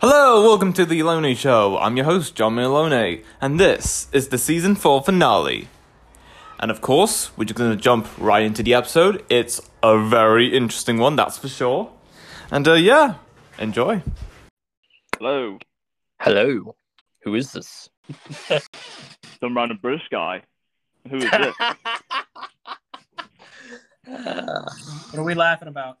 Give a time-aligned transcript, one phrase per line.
[0.00, 1.76] Hello, welcome to the Loney Show.
[1.78, 5.66] I'm your host, Jamie Loney, and this is the season 4 finale.
[6.60, 9.24] And of course, we're just gonna jump right into the episode.
[9.28, 11.90] It's a very interesting one, that's for sure.
[12.50, 13.14] And uh, yeah,
[13.58, 14.02] enjoy.
[15.18, 15.58] Hello,
[16.20, 16.76] Hello.
[17.22, 17.88] Who is this?
[19.40, 20.42] some random British guy.
[21.10, 21.54] Who is this?
[24.08, 25.98] What are we laughing about?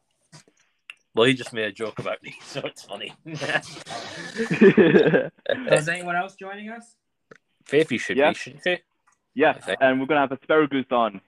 [1.14, 3.12] Well, he just made a joke about me, so it's funny.
[5.72, 6.96] Is anyone else joining us?
[7.64, 8.30] Faith, you should Yeah.
[8.30, 8.76] be, shouldn't you?
[9.34, 11.20] yes, and we're gonna have Asparagus on.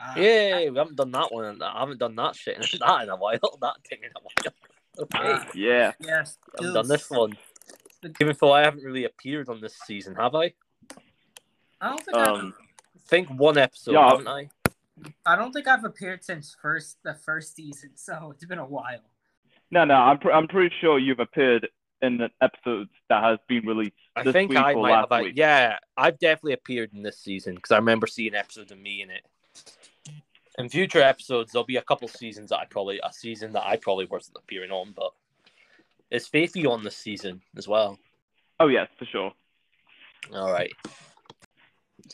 [0.00, 1.60] Ah, Yay, we haven't done that one.
[1.62, 3.38] I haven't done that shit in that in a while.
[3.60, 4.54] That thing in a while.
[4.98, 5.48] Okay, Ah.
[5.54, 6.38] Yeah, Yes.
[6.58, 7.36] I've done this one.
[8.20, 10.54] Even though I haven't really appeared on this season, have I?
[11.80, 12.54] I don't think I've, um,
[12.96, 14.08] I think one episode, Yeah.
[14.10, 14.48] haven't I?
[15.24, 19.00] I don't think I've appeared since first the first season, so it's been a while.
[19.72, 21.66] No, no, I'm pr- I'm pretty sure you've appeared
[22.02, 25.24] in an episode that has been released I this think week I or might have.
[25.24, 25.32] Week.
[25.34, 29.10] Yeah, I've definitely appeared in this season because I remember seeing episodes of me in
[29.10, 29.22] it.
[30.58, 33.76] In future episodes, there'll be a couple seasons that I probably a season that I
[33.76, 35.12] probably wasn't appearing on, but
[36.10, 37.98] is Faithy on this season as well?
[38.60, 39.32] Oh yes, for sure.
[40.34, 40.72] All right.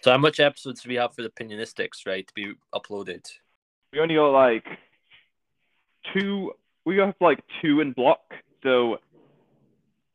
[0.02, 3.26] So how much episodes do we have for the Opinionistics, right, to be uploaded?
[3.92, 4.64] We only got like
[6.12, 6.52] two.
[6.88, 8.22] We have like two in block.
[8.62, 8.98] So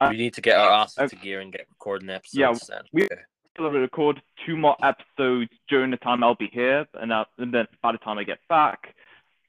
[0.02, 2.34] Uh, we need to get our asses uh, to gear and get recording episodes.
[2.36, 2.84] yeah, then.
[2.92, 3.22] we- Okay.
[3.60, 7.68] we'll record two more episodes during the time I'll be here, and, uh, and then
[7.84, 8.96] by the time I get back,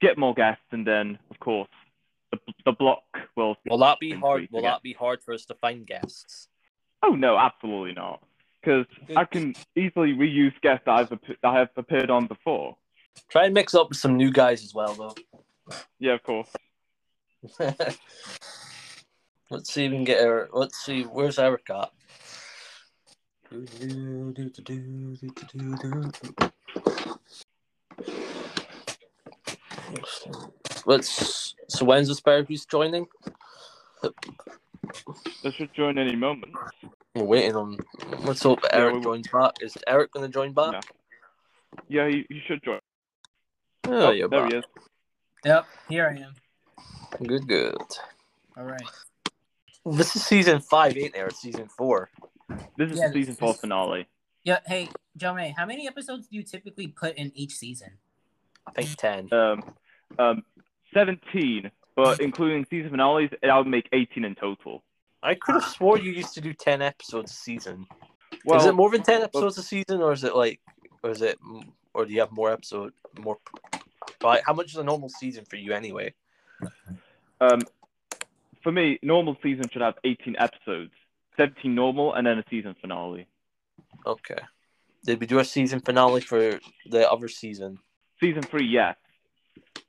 [0.01, 1.67] get more guests, and then of course
[2.31, 3.03] the the block
[3.35, 3.55] will.
[3.67, 4.47] Will that be hard?
[4.51, 4.71] Will again.
[4.73, 6.47] that be hard for us to find guests?
[7.01, 8.21] Oh no, absolutely not.
[8.61, 12.77] Because I can easily reuse guests that I've ap- that I have appeared on before.
[13.29, 15.15] Try and mix up with some new guys as well, though.
[15.99, 16.51] Yeah, of course.
[19.49, 20.49] let's see if we can get her.
[20.53, 21.91] Let's see, where's Eric at?
[30.85, 31.55] Let's.
[31.67, 33.07] So when's Asparagus joining?
[35.43, 36.53] They should join any moment.
[37.15, 37.77] We're waiting on.
[38.19, 39.53] Let's hope Yeah, Eric we- joins back.
[39.61, 40.71] Is Eric going to join back?
[40.73, 40.79] No.
[41.87, 42.79] Yeah, you, you should join.
[43.87, 44.51] Oh, oh you're there back.
[44.51, 44.65] he is.
[45.43, 46.33] Yep, here I am.
[47.23, 47.75] Good, good.
[48.57, 48.81] All right.
[49.85, 51.27] This is season five, ain't there?
[51.27, 52.09] It's season four.
[52.77, 54.07] This is Yeah, the season this four is- finale.
[54.43, 54.59] Yeah.
[54.65, 57.91] Hey, Jamie, how many episodes do you typically put in each season?
[58.67, 59.31] I think ten.
[59.33, 59.63] Um,
[60.19, 60.43] um,
[60.93, 64.83] seventeen, but including season finales, that would make eighteen in total.
[65.23, 67.87] I could have swore you used to do ten episodes a season.
[68.43, 70.59] Well, is it more than ten episodes a season, or is it like,
[71.03, 71.37] or is it,
[71.93, 73.37] or do you have more episode, more?
[74.21, 76.13] Like, how much is a normal season for you anyway?
[77.41, 77.61] Um,
[78.63, 80.91] for me, normal season should have eighteen episodes.
[81.37, 83.27] Seventeen normal, and then a season finale.
[84.05, 84.39] Okay.
[85.03, 86.59] Did we do a season finale for
[86.89, 87.77] the other season?
[88.19, 88.95] Season three, yes,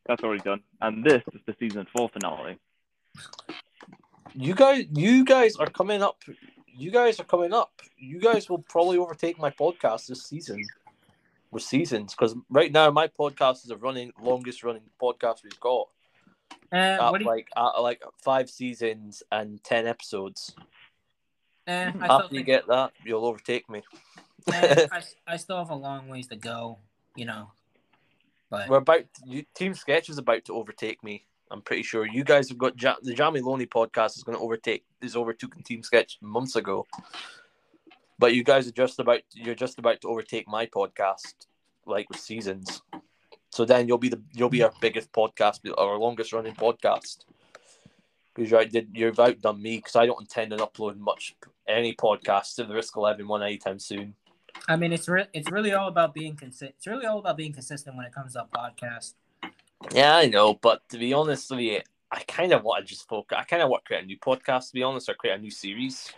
[0.07, 2.59] that's already done, and this is the season four finale.
[4.35, 6.23] You guys, you guys are coming up.
[6.67, 7.81] You guys are coming up.
[7.97, 10.63] You guys will probably overtake my podcast this season
[11.51, 15.89] with seasons because right now my podcast is the running longest running podcast we've got.
[16.73, 20.55] Uh, At you, like at like five seasons and ten episodes.
[21.69, 23.83] I, After you get that, you'll overtake me.
[24.53, 26.79] eh, I, I still have a long ways to go,
[27.15, 27.51] you know.
[28.51, 31.27] But We're about you, Team Sketch is about to overtake me.
[31.51, 34.43] I'm pretty sure you guys have got ja- the Jamie Loney podcast is going to
[34.43, 36.87] overtake is overtaken Team Sketch months ago.
[38.19, 41.35] But you guys are just about you're just about to overtake my podcast,
[41.87, 42.83] like with seasons.
[43.57, 47.25] So then you'll be the you'll be our biggest podcast, our longest running podcast.
[48.35, 51.35] Because you're you've outdone me because I don't intend on uploading much
[51.67, 54.15] any podcast to the risk of eleven one anytime soon.
[54.69, 56.75] I mean, it's re- it's really all about being consistent.
[56.77, 59.15] It's really all about being consistent when it comes to a podcast.
[59.91, 61.81] Yeah, I know, but to be honest with you,
[62.13, 63.39] I kind of want to just focus.
[63.41, 65.41] I kind of want to create a new podcast, to be honest, or create a
[65.41, 66.13] new series.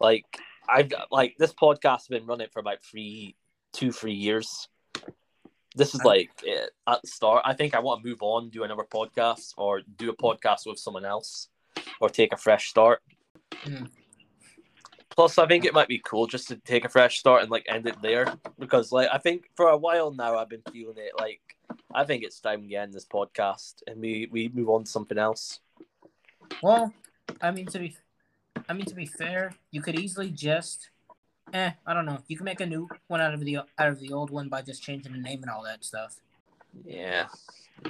[0.00, 0.24] Like
[0.66, 3.36] I've like this podcast has been running for about three,
[3.74, 4.66] two, three years.
[5.76, 7.42] This is like eh, at the start.
[7.44, 10.78] I think I want to move on, do another podcast, or do a podcast with
[10.78, 11.48] someone else,
[12.00, 13.02] or take a fresh start.
[13.62, 13.84] Hmm.
[15.10, 17.66] Plus, I think it might be cool just to take a fresh start and like
[17.68, 21.12] end it there because, like, I think for a while now I've been feeling it.
[21.18, 21.40] Like,
[21.92, 25.18] I think it's time we end this podcast and we we move on to something
[25.18, 25.60] else.
[26.62, 26.92] Well,
[27.40, 27.96] I mean to be,
[28.68, 30.90] I mean to be fair, you could easily just,
[31.52, 32.18] eh, I don't know.
[32.28, 34.62] You can make a new one out of the out of the old one by
[34.62, 36.16] just changing the name and all that stuff.
[36.84, 37.26] Yeah,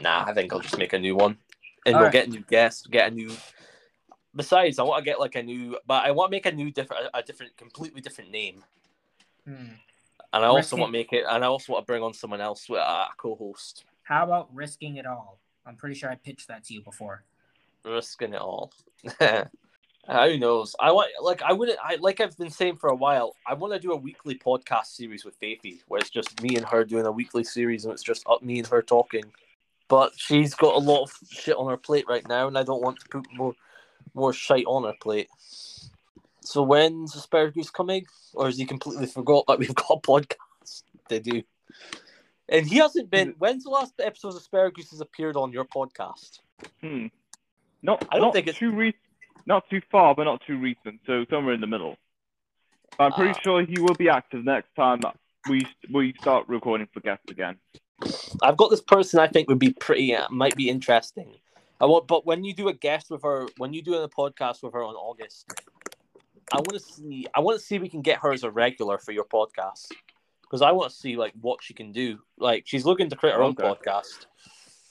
[0.01, 1.37] nah, I think I'll just make a new one,
[1.85, 2.13] and we'll Alright.
[2.13, 3.31] get a new guest, get a new
[4.35, 6.71] besides, I want to get like a new, but I want to make a new
[6.71, 8.65] different, a different, completely different name,
[9.45, 9.55] Hmm.
[10.33, 12.15] and I also Risking- want to make it, and I also want to bring on
[12.15, 15.39] someone else with a co-host, How about risking it all?
[15.67, 17.25] I'm pretty sure I pitched that to you before.
[17.85, 18.73] risking it all.
[20.11, 20.75] Who knows?
[20.81, 21.79] I want like I wouldn't.
[21.83, 23.37] I like I've been saying for a while.
[23.47, 26.67] I want to do a weekly podcast series with Faithy, where it's just me and
[26.67, 29.25] her doing a weekly series, and it's just up me and her talking.
[29.89, 32.83] But she's got a lot of shit on her plate right now, and I don't
[32.83, 33.55] want to put more
[34.15, 35.29] more shite on her plate.
[36.43, 41.21] So when's asparagus coming, or has he completely forgot that we've got a podcast to
[41.21, 41.43] do?
[42.49, 43.35] And he hasn't been.
[43.39, 46.41] When's the last episode of asparagus has appeared on your podcast?
[46.81, 47.07] Hmm.
[47.83, 48.95] Not, I don't not think it's- too re-
[49.51, 51.01] not too far, but not too recent.
[51.07, 51.97] So somewhere in the middle.
[52.97, 53.41] But I'm pretty Ah.
[53.43, 55.01] sure he will be active next time
[55.49, 57.57] we we start recording for guests again.
[58.43, 61.29] I've got this person I think would be pretty uh, might be interesting.
[61.83, 64.63] I want, but when you do a guest with her, when you do a podcast
[64.63, 65.51] with her on August,
[66.53, 67.27] I want to see.
[67.35, 69.91] I want to see if we can get her as a regular for your podcast
[70.43, 72.19] because I want to see like what she can do.
[72.39, 74.27] Like she's looking to create her own podcast,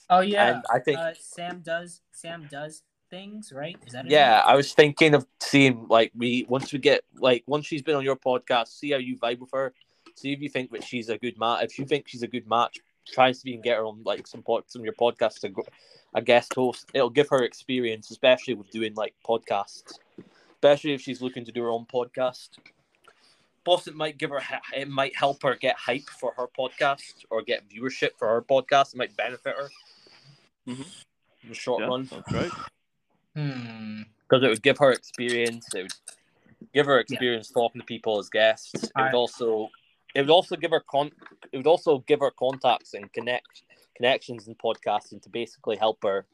[0.08, 0.48] Oh yeah.
[0.56, 3.76] and I think uh, Sam does Sam does things, right?
[3.86, 4.10] Is that it?
[4.12, 7.96] yeah, I was thinking of seeing like we once we get like once she's been
[7.96, 9.72] on your podcast, see how you vibe with her,
[10.14, 11.64] see if you think that she's a good match.
[11.64, 13.84] If you think she's a good match, try and see if you can get her
[13.84, 15.62] on like some pod, some of your podcasts to go,
[16.14, 16.86] a guest host.
[16.94, 19.98] It'll give her experience, especially with doing like podcasts,
[20.54, 22.50] especially if she's looking to do her own podcast.
[23.62, 24.40] Plus, it might give her
[24.74, 28.94] it might help her get hype for her podcast or get viewership for her podcast.
[28.94, 29.68] It might benefit her
[30.68, 30.82] Mm-hmm.
[31.42, 32.50] in the short Yeah, run that's right.
[33.34, 34.02] Hmm.
[34.22, 35.66] because it would give her experience.
[35.74, 35.92] It would
[36.74, 38.72] give her experience talking to people as guests.
[38.74, 39.68] It would also,
[40.14, 41.10] it would also give her con.
[41.52, 43.62] It would also give her contacts and connect
[43.96, 46.26] connections in podcasting to basically help her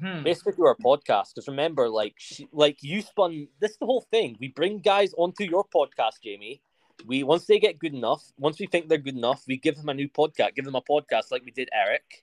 [0.00, 0.22] Hmm.
[0.22, 1.34] basically do our podcast.
[1.34, 4.36] Because remember, like she, like you spun this is the whole thing.
[4.40, 6.62] We bring guys onto your podcast, Jamie.
[7.06, 9.88] We once they get good enough, once we think they're good enough, we give them
[9.88, 10.54] a new podcast.
[10.54, 12.22] Give them a podcast like we did Eric,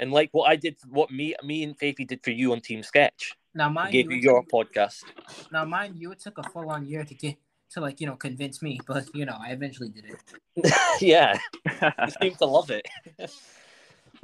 [0.00, 2.82] and like what I did, what me, me and Faithy did for you on Team
[2.82, 3.34] Sketch.
[3.54, 5.04] Now mind gave you, you your podcast.
[5.52, 7.36] now mind you, it took a full on year to get
[7.72, 10.72] to like you know convince me, but you know I eventually did it.
[11.00, 11.38] yeah,
[11.82, 12.88] you seem to love it.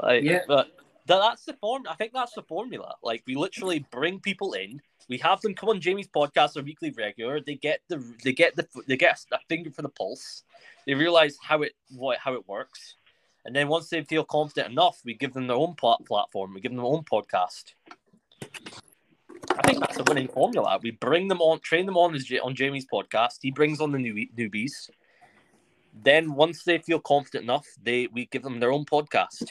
[0.02, 0.40] like, Yeah.
[0.48, 0.68] but
[1.06, 1.84] that, that's the form.
[1.88, 2.94] I think that's the formula.
[3.02, 4.80] Like, we literally bring people in.
[5.08, 7.40] We have them come on Jamie's podcast, a weekly regular.
[7.40, 10.42] They get the they get the they get a finger for the pulse.
[10.86, 12.96] They realize how it what how it works,
[13.46, 16.52] and then once they feel confident enough, we give them their own plat- platform.
[16.52, 17.74] We give them their own podcast.
[19.56, 20.80] I think that's a winning formula.
[20.82, 23.38] We bring them on, train them on as Ja- on Jamie's podcast.
[23.42, 24.90] He brings on the new newbies.
[25.94, 29.48] Then once they feel confident enough, they we give them their own podcast.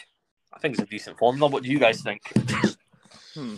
[0.53, 1.49] I think it's a decent formula.
[1.49, 2.21] What do you guys think?
[3.33, 3.55] Hmm.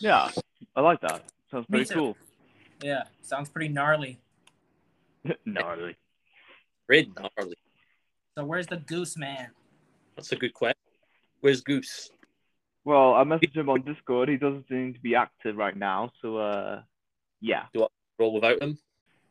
[0.00, 0.30] Yeah,
[0.74, 1.22] I like that.
[1.48, 2.16] Sounds pretty cool.
[2.82, 4.18] Yeah, sounds pretty gnarly.
[5.44, 5.96] Gnarly.
[6.88, 7.56] Red gnarly.
[8.36, 9.50] So where's the goose man?
[10.16, 10.78] That's a good question.
[11.40, 12.10] Where's Goose?
[12.84, 14.28] Well, I messaged him on Discord.
[14.28, 16.82] He doesn't seem to be active right now, so uh,
[17.40, 17.86] yeah, Do I
[18.18, 18.78] Roll without him.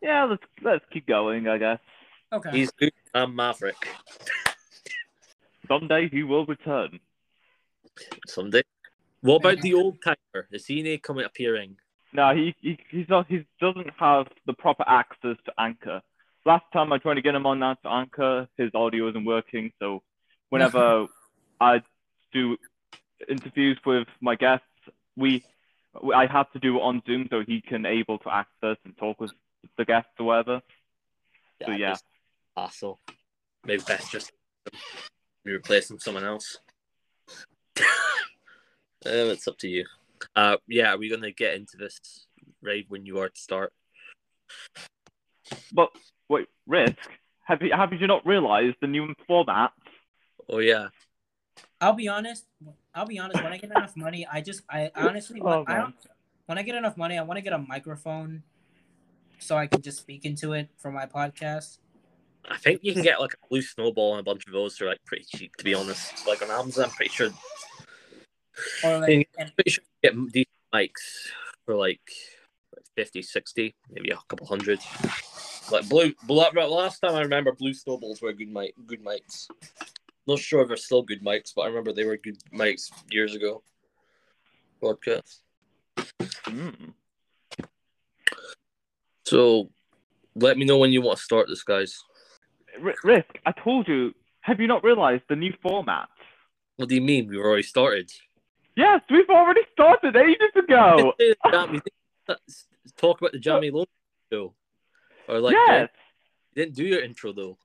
[0.02, 0.26] yeah.
[0.26, 1.48] Let's let's keep going.
[1.48, 1.80] I guess
[2.34, 2.52] Okay.
[2.52, 2.92] He's Goose.
[3.14, 3.88] I'm Maverick.
[5.68, 7.00] someday he will return.
[8.28, 8.62] Someday.
[9.22, 10.48] What about the old timer?
[10.52, 11.78] Is he any coming appearing?
[12.14, 13.26] No, he, he he's not.
[13.28, 16.01] He doesn't have the proper access to Anchor.
[16.46, 19.72] Last time I tried to get him on that to Anchor, his audio isn't working.
[19.80, 20.04] So
[20.50, 21.08] whenever
[21.62, 21.82] I
[22.34, 22.58] do
[23.30, 24.66] interviews with my guests,
[25.16, 25.44] we
[26.14, 29.20] I have to do it on Zoom so he can able to access and talk
[29.20, 29.32] with
[29.78, 30.62] the guests or whatever.
[31.66, 31.96] So yeah,
[32.56, 33.00] Hassle.
[33.66, 34.32] Maybe best just
[35.44, 36.58] be replacing someone else.
[37.80, 37.84] Uh,
[39.06, 39.86] it's up to you.
[40.36, 42.28] Uh, yeah, are we gonna get into this
[42.62, 43.74] raid when you are to start?
[45.72, 45.90] but
[46.30, 46.96] wait, risk.
[47.46, 49.72] Have you have you not realised the new format?
[50.50, 50.90] Oh yeah,
[51.82, 52.46] I'll be honest.
[52.94, 53.44] I'll be honest.
[53.44, 55.96] When I get enough money, I just I honestly Oh, I don't.
[56.46, 58.44] When I get enough money, I want to get a microphone,
[59.40, 61.80] so I can just speak into it for my podcast.
[62.50, 64.88] I think you can get like a blue snowball and a bunch of those are
[64.88, 65.56] like pretty cheap.
[65.58, 67.32] To be honest, like on Amazon, I'm pretty sure.
[68.84, 71.32] Or like, and, Pretty sure you can get decent mics
[71.66, 72.02] for like
[72.96, 74.80] 50, 60, maybe a couple hundred.
[75.72, 79.48] Like blue, blue last time I remember, blue snowballs were good mic, good mics.
[80.27, 83.36] Not sure if they're still good mics, but I remember they were good mics years
[83.36, 83.62] ago.
[84.82, 85.39] Podcast.
[86.46, 86.94] Mm.
[89.25, 89.70] So,
[90.36, 92.03] let me know when you want to start this, guys.
[93.03, 93.29] Risk.
[93.46, 94.13] I told you.
[94.41, 96.08] Have you not realised the new format?
[96.75, 97.27] What do you mean?
[97.27, 98.12] We've already started.
[98.75, 101.13] Yes, we've already started ages ago.
[101.51, 101.96] Damn, you think
[102.27, 102.67] Let's
[102.98, 103.88] talk about the Jamie Loney
[104.32, 104.53] show.
[105.27, 105.89] Or like, yes,
[106.53, 107.58] you didn't do your intro though.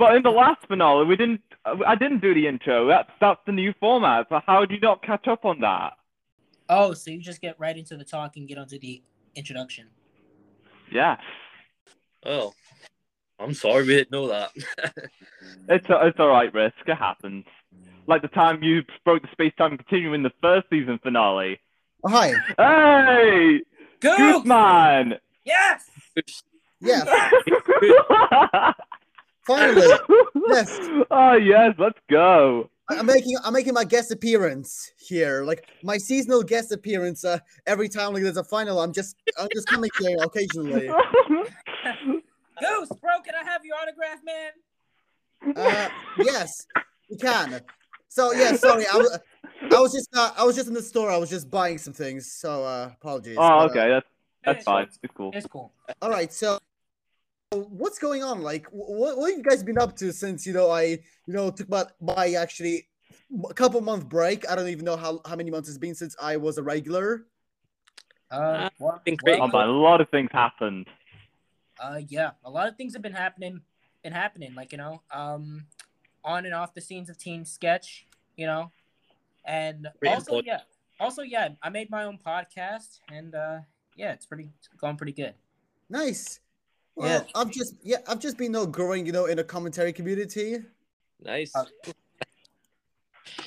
[0.00, 1.42] But in the last finale, we didn't.
[1.86, 2.88] I didn't do the intro.
[2.88, 4.26] That's that's the new format.
[4.30, 5.92] So how did you not catch up on that?
[6.70, 9.02] Oh, so you just get right into the talk and get onto the
[9.34, 9.88] introduction.
[10.90, 11.18] Yeah.
[12.24, 12.54] Oh,
[13.38, 14.52] I'm sorry we didn't know that.
[15.68, 16.76] it's it's all right, risk.
[16.86, 17.44] It happens.
[18.06, 21.60] Like the time you broke the space-time continuum in the first season finale.
[22.02, 22.32] Oh, hi.
[22.56, 23.60] Hey,
[24.00, 24.16] Go!
[24.16, 25.18] Gooseman!
[25.44, 25.90] Yes!
[26.80, 27.04] Yeah,
[29.50, 29.88] finally.
[30.48, 30.78] Yes.
[31.12, 32.70] Oh yes, let's go.
[32.88, 35.42] I'm making I'm making my guest appearance here.
[35.44, 37.24] Like my seasonal guest appearance.
[37.24, 40.86] Uh, every time like there's a final, I'm just I'm just coming here occasionally.
[42.60, 45.56] Goose, bro, can I have your autograph, man?
[45.56, 45.88] Uh,
[46.18, 46.66] yes,
[47.08, 47.60] you can.
[48.08, 48.86] So yeah, sorry.
[48.92, 49.18] I was
[49.62, 51.10] I was just uh, I was just in the store.
[51.10, 52.30] I was just buying some things.
[52.30, 53.36] So uh, apologies.
[53.38, 54.06] oh, but, uh, okay, that's
[54.44, 54.84] that's fine.
[54.84, 55.30] It's cool.
[55.34, 55.72] It's cool.
[56.02, 56.32] all right.
[56.32, 56.58] So
[57.52, 58.42] what's going on?
[58.42, 61.50] Like, what what have you guys been up to since you know I you know
[61.50, 62.86] took my my actually
[63.48, 64.48] a couple month break.
[64.48, 67.26] I don't even know how how many months it's been since I was a regular.
[68.30, 69.16] Uh, well, been.
[69.26, 70.86] Oh, well, man, a lot of things happened.
[71.80, 73.60] uh, yeah, a lot of things have been happening.
[74.04, 75.66] Been happening, like you know, um,
[76.24, 78.70] on and off the scenes of Team Sketch, you know,
[79.44, 80.46] and Great also input.
[80.46, 80.60] yeah,
[81.00, 83.58] also yeah, I made my own podcast, and uh,
[83.96, 85.34] yeah, it's pretty it's going pretty good.
[85.90, 86.38] Nice.
[87.00, 87.40] Well, Yeah.
[87.40, 90.58] I've just yeah, I've just been you know, growing, you know, in a commentary community.
[91.24, 91.52] nice.
[91.54, 91.64] Uh,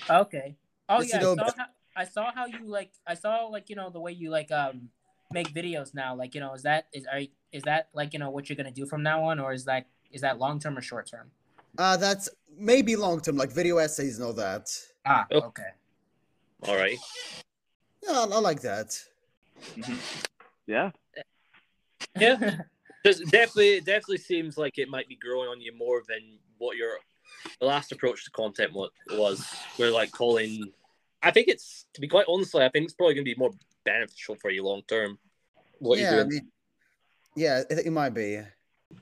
[0.10, 0.56] Okay.
[0.90, 2.92] Oh Yes, yeah, you I saw, how, I saw how you like.
[3.08, 4.90] I saw like you know the way you like um
[5.32, 6.16] make videos now.
[6.16, 8.72] Like you know, is that is are is that like you know what you're gonna
[8.72, 11.30] do from now on, or is that is that long term or short term?
[11.78, 14.68] Uh that's maybe long term, like video essays and all that.
[15.06, 15.42] Ah, Oh.
[15.54, 15.72] okay.
[16.68, 16.98] All right.
[18.02, 19.00] Yeah, I, I like that.
[20.68, 20.92] Yeah.
[22.20, 22.62] Yeah.
[23.06, 26.78] Just definitely, it definitely seems like it might be growing on you more than what
[26.78, 26.92] your
[27.60, 29.46] the last approach to content was.
[29.78, 30.72] We're like calling.
[31.22, 33.52] I think it's to be quite honestly, I think it's probably going to be more
[33.86, 35.18] beneficial for you long term.
[35.80, 36.30] What yeah, you're I doing.
[36.30, 36.52] mean,
[37.36, 38.40] yeah, it, it might be.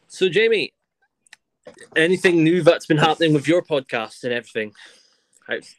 [0.07, 0.73] So, Jamie,
[1.95, 4.73] anything new that's been happening with your podcast and everything,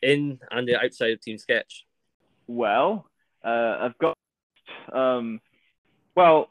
[0.02, 1.86] in and the outside of Team Sketch?
[2.46, 3.06] Well,
[3.44, 4.16] uh, I've got,
[4.92, 5.40] um,
[6.14, 6.50] well,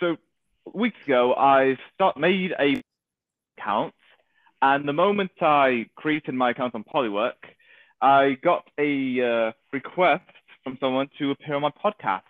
[0.00, 0.16] so
[0.74, 2.80] weeks ago I start made a
[3.58, 3.94] account,
[4.62, 7.32] and the moment I created my account on Polywork,
[8.00, 10.24] I got a uh, request
[10.64, 12.22] from someone to appear on my podcast.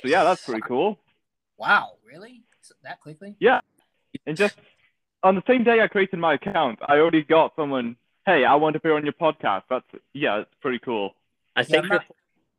[0.00, 0.98] So yeah, that's pretty cool.
[1.58, 2.42] wow, really?
[2.84, 3.34] That quickly?
[3.40, 3.60] Yeah.
[4.26, 4.56] And just
[5.22, 7.96] on the same day I created my account, I already got someone.
[8.24, 9.62] Hey, I want to appear on your podcast.
[9.68, 11.14] That's yeah, it's pretty cool.
[11.56, 12.04] I think I'm not-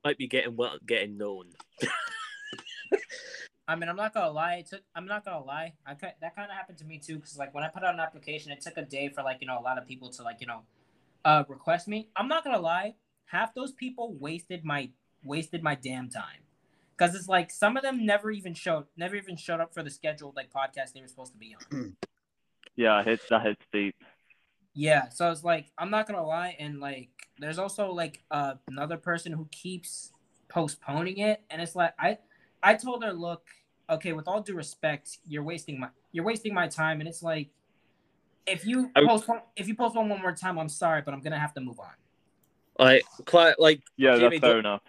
[0.03, 1.45] might be getting well, getting known.
[3.67, 4.55] I mean, I'm not gonna lie.
[4.55, 4.81] It took.
[4.95, 5.73] I'm not gonna lie.
[5.85, 7.19] I ki- that kind of happened to me too.
[7.19, 9.47] Cause like when I put out an application, it took a day for like you
[9.47, 10.63] know a lot of people to like you know,
[11.23, 12.09] uh, request me.
[12.15, 12.95] I'm not gonna lie.
[13.25, 14.89] Half those people wasted my
[15.23, 16.41] wasted my damn time.
[16.97, 19.89] Cause it's like some of them never even showed never even showed up for the
[19.89, 21.95] scheduled like podcast they were supposed to be on.
[22.75, 23.95] Yeah, it hits that hits deep.
[24.73, 28.97] Yeah, so it's like I'm not gonna lie, and like there's also like uh, another
[28.97, 30.11] person who keeps
[30.49, 32.17] postponing it, and it's like I
[32.63, 33.43] I told her, look,
[33.89, 37.49] okay, with all due respect, you're wasting my you're wasting my time, and it's like
[38.47, 41.39] if you I- postpone if you postpone one more time, I'm sorry, but I'm gonna
[41.39, 41.91] have to move on.
[42.79, 44.81] Like, quite like Yeah, Jamie, that's fair enough.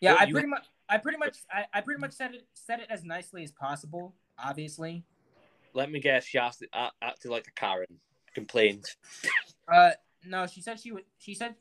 [0.00, 2.46] Yeah, Well, I you- pretty much I pretty much I, I pretty much said it
[2.54, 5.04] said it as nicely as possible, obviously.
[5.74, 6.64] let me guess, she asked,
[7.00, 8.00] acted like a Karen,
[8.34, 8.84] complained.
[9.72, 9.90] Uh,
[10.26, 11.04] no, she said she was.
[11.18, 11.54] She said,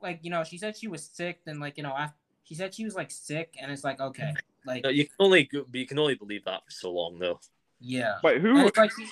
[0.00, 1.40] like you know, she said she was sick.
[1.44, 4.32] Then like you know, after, she said she was like sick, and it's like okay,
[4.66, 7.40] like No, you can only you can only believe that for so long though.
[7.80, 8.18] yeah.
[8.22, 9.08] Wait, who it's like she-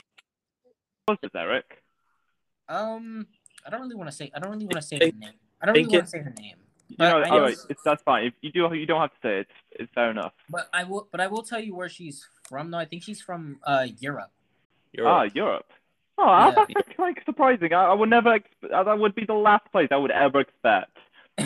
[1.08, 1.82] was this, Eric?
[2.68, 3.26] um,
[3.66, 4.30] I don't really want to say.
[4.34, 5.30] I don't really want to say Think- her name.
[5.60, 6.56] I don't really want to say her name.
[6.88, 8.26] You But know, I all right, guess- it's that's fine.
[8.26, 9.46] If you do, you don't have to say it.
[9.72, 10.32] It's, it's fair enough.
[10.48, 11.08] But I will.
[11.10, 12.70] But I will tell you where she's from.
[12.70, 12.78] though.
[12.78, 14.30] I think she's from uh Europe.
[14.92, 15.24] You're ah.
[15.34, 15.66] Europe.
[16.18, 16.64] Oh, Yeah.
[16.74, 17.72] that's quite surprising.
[17.72, 18.30] I, I would never.
[18.38, 20.96] Exp- that would be the last place I would ever expect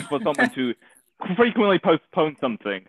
[0.09, 0.73] for someone to
[1.35, 2.85] frequently postpone something.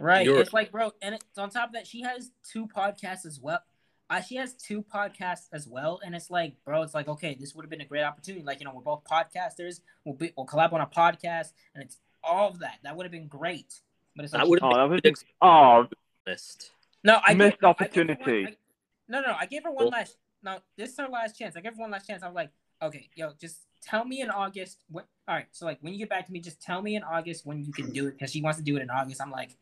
[0.00, 0.24] Right.
[0.24, 0.42] Europe.
[0.42, 3.60] It's like, bro, and it's on top of that, she has two podcasts as well.
[4.08, 7.54] Uh, she has two podcasts as well, and it's like, bro, it's like, okay, this
[7.54, 8.44] would have been a great opportunity.
[8.44, 9.80] Like, you know, we're both podcasters.
[10.04, 12.78] We'll be, we'll collab on a podcast, and it's all of that.
[12.82, 13.72] That would have been great.
[14.16, 15.86] But it's like, That would Oh, that have was been oh,
[16.26, 16.70] honest.
[17.04, 18.56] no, I missed gave- no, I one- I-
[19.08, 20.16] no, no, I gave her one last.
[20.42, 21.56] No, this is her last chance.
[21.56, 22.22] I gave her one last chance.
[22.24, 22.50] I'm like,
[22.82, 24.82] okay, yo, just tell me in August.
[24.90, 25.06] What?
[25.28, 27.46] All right, so like when you get back to me, just tell me in August
[27.46, 29.20] when you can do it because she wants to do it in August.
[29.20, 29.56] I'm like,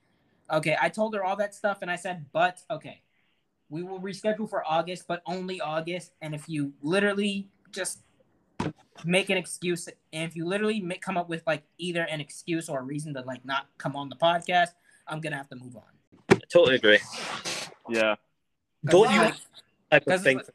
[0.51, 3.03] Okay, I told her all that stuff, and I said, but okay,
[3.69, 6.13] we will reschedule for August, but only August.
[6.23, 8.01] And if you literally just
[9.05, 12.69] make an excuse, and if you literally make, come up with like either an excuse
[12.69, 14.71] or a reason to like not come on the podcast,
[15.07, 15.83] I'm gonna have to move on.
[16.31, 16.99] I totally agree.
[17.89, 18.17] Yeah.
[18.85, 19.31] Don't you I
[19.91, 20.39] type Because of thing?
[20.39, 20.51] it's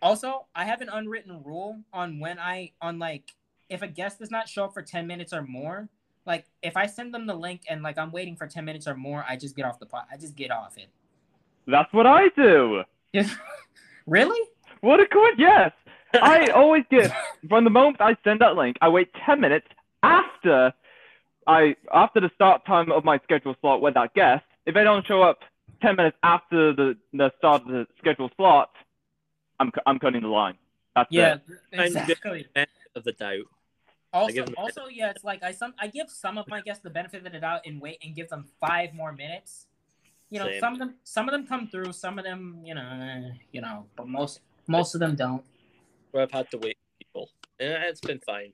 [0.00, 3.32] Also, I have an unwritten rule on when I on like
[3.68, 5.88] if a guest does not show up for ten minutes or more.
[6.26, 8.94] Like if I send them the link and like I'm waiting for ten minutes or
[8.94, 10.06] more, I just get off the pot.
[10.12, 10.88] I just get off it.
[11.66, 12.82] That's what I do.
[14.06, 14.40] really?
[14.80, 15.38] What a coincidence.
[15.38, 15.72] Yes.
[16.14, 17.12] I always get
[17.48, 19.66] from the moment I send that link, I wait 10 minutes
[20.02, 20.72] after
[21.46, 24.44] I after the start time of my scheduled slot with that guest.
[24.66, 25.40] If they don't show up
[25.80, 28.70] 10 minutes after the, the start of the scheduled slot,
[29.58, 30.54] I'm I'm cutting the line.
[30.94, 31.40] That's Yeah, it.
[31.72, 32.46] And- exactly.
[32.94, 33.46] Of the doubt.
[34.12, 37.24] Also, also, yeah, it's like I some I give some of my guests the benefit
[37.24, 39.66] of the doubt and wait and give them five more minutes.
[40.28, 40.60] You know, Same.
[40.60, 43.86] some of them some of them come through, some of them, you know, you know,
[43.96, 45.42] but most most of them don't.
[46.10, 47.30] Where I've had to wait for people.
[47.58, 48.52] Yeah, it's been fine.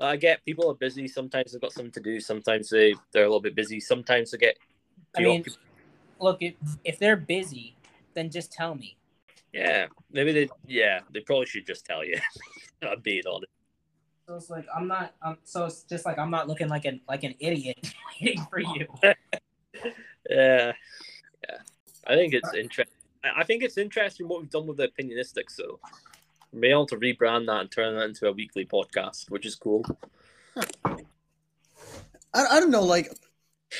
[0.00, 1.06] I get people are busy.
[1.06, 2.20] Sometimes they've got something to do.
[2.20, 3.78] Sometimes they they're a little bit busy.
[3.78, 4.58] Sometimes they get.
[5.16, 5.58] I mean, preoccupied.
[6.20, 7.76] look, if if they're busy,
[8.14, 8.96] then just tell me.
[9.52, 10.48] yeah, maybe they.
[10.66, 12.18] Yeah, they probably should just tell you.
[12.82, 13.52] I'm being honest.
[14.28, 15.14] So it's like I'm not.
[15.22, 18.60] Um, so it's just like I'm not looking like an like an idiot waiting for
[18.60, 18.86] you.
[20.28, 20.72] Yeah,
[21.48, 21.56] yeah.
[22.06, 22.94] I think it's interesting.
[23.24, 25.78] I think it's interesting what we've done with the opinionistics, So
[26.52, 29.86] We're able to rebrand that and turn that into a weekly podcast, which is cool.
[30.56, 30.66] I,
[32.34, 33.10] I don't know, like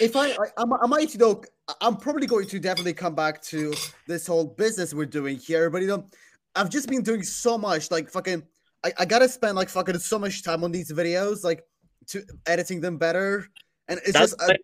[0.01, 1.43] if I, I I'm- I might you know
[1.83, 3.75] I'm probably going to definitely come back to
[4.07, 6.07] this whole business we're doing here, but you know
[6.55, 8.43] I've just been doing so much like fucking
[8.99, 11.63] I, I gotta spend like fucking so much time on these videos like
[12.09, 13.47] to editing them better
[13.89, 14.61] and it's That's just uh, like-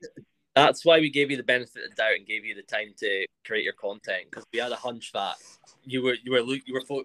[0.54, 2.95] That's why we gave you the benefit of the doubt and gave you the time
[2.99, 5.37] to create your content because we had a hunch that
[5.85, 7.04] you were you were you were fo-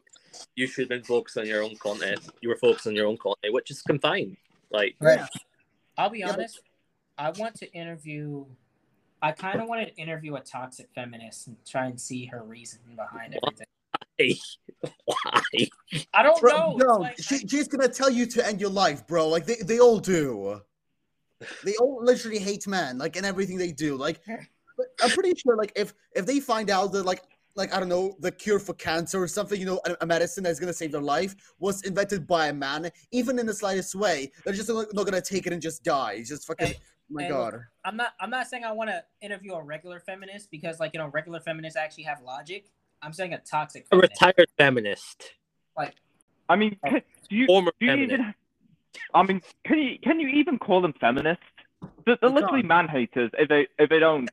[0.56, 2.20] you should have been focused on your own content.
[2.42, 4.38] You were focused on your own content, which is fine.
[4.72, 5.20] Like Right.
[5.98, 6.62] I'll be Yeah, but- honest.
[7.18, 8.46] I want to interview.
[9.22, 12.80] I kind of wanted to interview a toxic feminist and try and see her reason
[12.96, 13.54] behind What?
[13.54, 13.68] everything.
[15.06, 15.42] Why?
[16.14, 16.98] I don't bro, know.
[16.98, 19.28] no, It's she, like, she's gonna tell you to end your life, bro.
[19.28, 20.62] Like they, they all do.
[21.64, 23.96] They all literally hate men, like in everything they do.
[23.96, 24.22] Like,
[25.02, 27.22] I'm pretty sure, like if if they find out that like
[27.56, 30.44] like I don't know the cure for cancer or something, you know, a, a medicine
[30.44, 34.32] that's gonna save their life was invented by a man, even in the slightest way,
[34.44, 36.14] they're just not, not gonna take it and just die.
[36.14, 36.68] It's just fucking.
[36.68, 36.78] Hey,
[37.10, 37.54] my hey, God.
[37.54, 38.14] look, I'm not.
[38.20, 41.40] I'm not saying I want to interview a regular feminist because, like, you know, regular
[41.40, 42.70] feminists actually have logic.
[43.02, 43.86] I'm saying a toxic.
[43.86, 44.12] A Feminist.
[44.22, 45.24] retired feminist,
[45.78, 45.96] Like,
[46.48, 48.14] I mean, can, do you former do you feminist.
[48.14, 48.34] even?
[49.14, 51.44] I mean, can you can you even call them feminists?
[52.06, 54.30] They're, they're literally man haters if they if they don't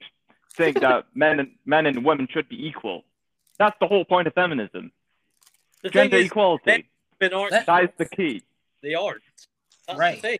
[0.54, 3.04] think that men and men and women should be equal.
[3.58, 4.92] That's the whole point of feminism.
[5.82, 6.86] The Gender is, equality.
[7.20, 7.50] men aren't.
[7.52, 8.42] That- That is the key.
[8.82, 9.22] They aren't.
[9.86, 10.20] That's Right.
[10.20, 10.38] The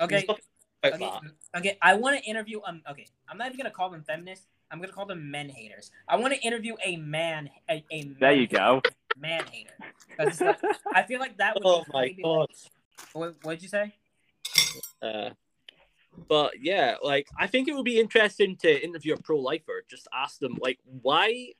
[0.00, 0.42] okay, There's nothing
[0.82, 1.78] about okay, okay.
[1.80, 2.60] I want to interview.
[2.66, 3.06] Um, okay.
[3.28, 4.46] I'm not even gonna call them feminists.
[4.70, 5.90] I'm gonna call them men haters.
[6.08, 7.50] I want to interview a man.
[7.70, 8.82] A, a There man you go.
[9.18, 9.70] man hater.
[10.18, 10.58] like-
[10.94, 11.62] I feel like that would.
[11.64, 12.48] Oh my god.
[12.48, 12.48] Like,
[13.12, 13.94] what What'd you say?
[15.02, 15.30] Uh,
[16.28, 19.82] but yeah, like I think it would be interesting to interview a pro lifer.
[19.88, 21.52] Just ask them like why,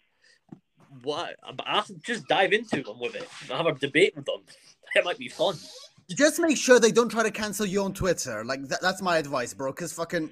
[1.02, 1.36] what?
[1.66, 3.28] Ask, just dive into them with it.
[3.50, 4.40] Have a debate with them.
[4.94, 5.56] It might be fun.
[6.08, 8.44] Just make sure they don't try to cancel you on Twitter.
[8.46, 9.70] Like that, that's my advice, bro.
[9.74, 10.30] Cause fucking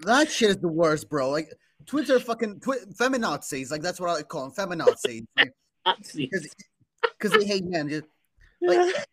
[0.00, 1.30] that shit is the worst, bro.
[1.30, 1.52] Like
[1.86, 3.70] Twitter, fucking twi- feminazis.
[3.70, 5.26] Like that's what I call them, feminazis.
[5.86, 6.02] Like,
[7.18, 7.88] because they hate men.
[7.88, 8.06] Just,
[8.60, 9.06] like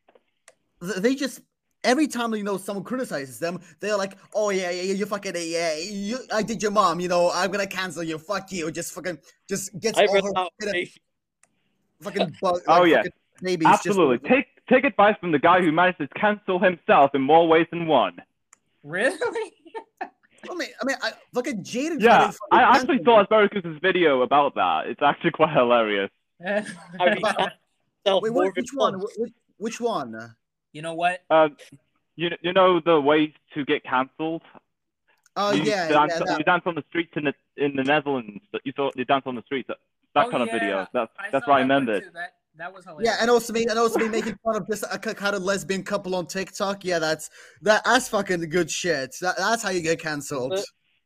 [0.98, 1.41] they just
[1.84, 5.34] every time you know someone criticizes them, they're like, "Oh yeah, yeah, yeah, you fucking
[5.38, 7.00] yeah, you, I did your mom.
[7.00, 8.17] You know, I'm gonna cancel you.
[8.17, 10.50] Fuck you." Just fucking just gets I all read her that.
[10.62, 10.88] fucking,
[12.02, 12.62] fucking bug.
[12.67, 12.98] Oh, yeah.
[12.98, 13.67] fucking babies.
[13.67, 14.28] just- Absolutely.
[14.30, 17.86] Take take advice from the guy who managed to cancel himself in more ways than
[17.86, 18.17] one.
[18.84, 19.17] Really?
[20.49, 22.01] I mean, I mean, I look at Jaden.
[22.01, 24.88] Yeah, I actually saw Asparagus's video about that.
[24.88, 26.10] It's actually quite hilarious.
[26.45, 26.62] I
[26.99, 27.21] mean,
[28.06, 28.99] Wait, what, which one?
[29.17, 30.36] Which, which one?
[30.73, 31.21] you know what?
[31.29, 31.56] Um,
[32.15, 34.41] you you know the ways to get cancelled.
[35.36, 36.25] Oh you, yeah, dance, yeah.
[36.25, 38.43] that- you dance on the streets in the in the Netherlands.
[38.63, 39.67] You saw you dance on the streets.
[39.67, 39.77] That,
[40.15, 40.88] that Oh, kind of video.
[40.93, 42.03] That's I that's what I that one remembered.
[42.03, 42.10] too.
[42.13, 43.12] That that was hilarious.
[43.12, 45.44] Yeah, and also me, and also me making fun of just a k- kind of
[45.44, 46.86] lesbian couple on TikTok.
[46.86, 47.30] Yeah, that's
[47.62, 47.84] that.
[47.86, 49.16] That's fucking good shit.
[49.22, 50.60] That, that's how you get cancelled.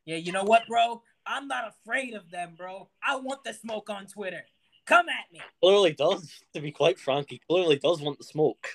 [0.06, 1.02] Yeah, you know what, bro?
[1.26, 2.90] I'm not afraid of them, bro.
[3.06, 4.44] I want the smoke on Twitter.
[4.86, 5.42] Come at me.
[5.62, 6.32] Clearly does.
[6.54, 8.66] To be quite frank, he clearly does want the smoke.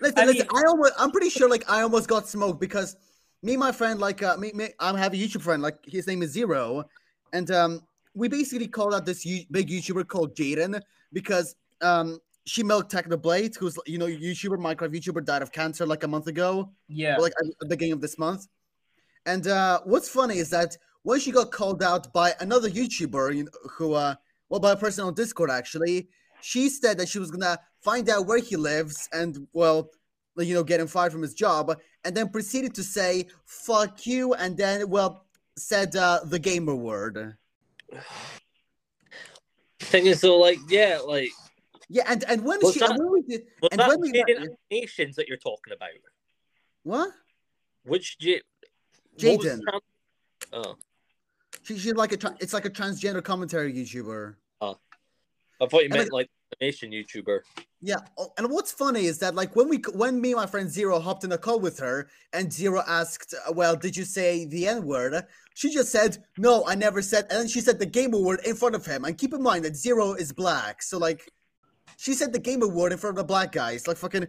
[0.00, 0.26] Listen, I listen.
[0.26, 2.96] mean- I almost, I'm pretty sure, like, I almost got smoked because
[3.42, 6.06] me and my friend, like uh, me, me, I have a YouTube friend, like his
[6.06, 6.84] name is Zero,
[7.32, 7.82] and um,
[8.14, 10.80] we basically called out this U- big YouTuber called Jaden
[11.12, 16.02] because um, she milked Technoblade, who's you know YouTuber, Minecraft YouTuber, died of cancer like
[16.04, 17.16] a month ago, Yeah.
[17.16, 18.46] or, like at the beginning of this month.
[19.26, 23.44] And uh, what's funny is that when she got called out by another YouTuber, you
[23.44, 24.14] know, who uh,
[24.48, 26.08] well, by a person on Discord actually,
[26.40, 29.90] she said that she was gonna find out where he lives and well,
[30.36, 34.34] you know, get him fired from his job, and then proceeded to say "fuck you,"
[34.34, 37.36] and then well, said uh, the gamer word.
[39.80, 41.30] Thing is, though, like, yeah, like,
[41.88, 44.12] Yeah, and and when Was she that- and when we did and that when we
[44.12, 45.90] Jaden Animations that you're talking about?
[46.84, 47.10] what?
[47.84, 48.40] Which J-
[49.18, 49.60] Jaden,
[50.52, 50.76] Oh,
[51.62, 54.36] she, she's like a tra- it's like a transgender commentary YouTuber.
[54.60, 54.78] Oh.
[55.60, 57.40] I thought you meant it- like animation YouTuber.
[57.80, 60.70] Yeah, oh, and what's funny is that like when we when me and my friend
[60.70, 64.44] Zero hopped in a call with her, and Zero asked, uh, "Well, did you say
[64.44, 67.86] the N word?" She just said, "No, I never said," and then she said the
[67.86, 69.04] gamer word in front of him.
[69.04, 71.30] And keep in mind that Zero is black, so like,
[71.96, 74.26] she said the gamer word in front of the black guys, like fucking,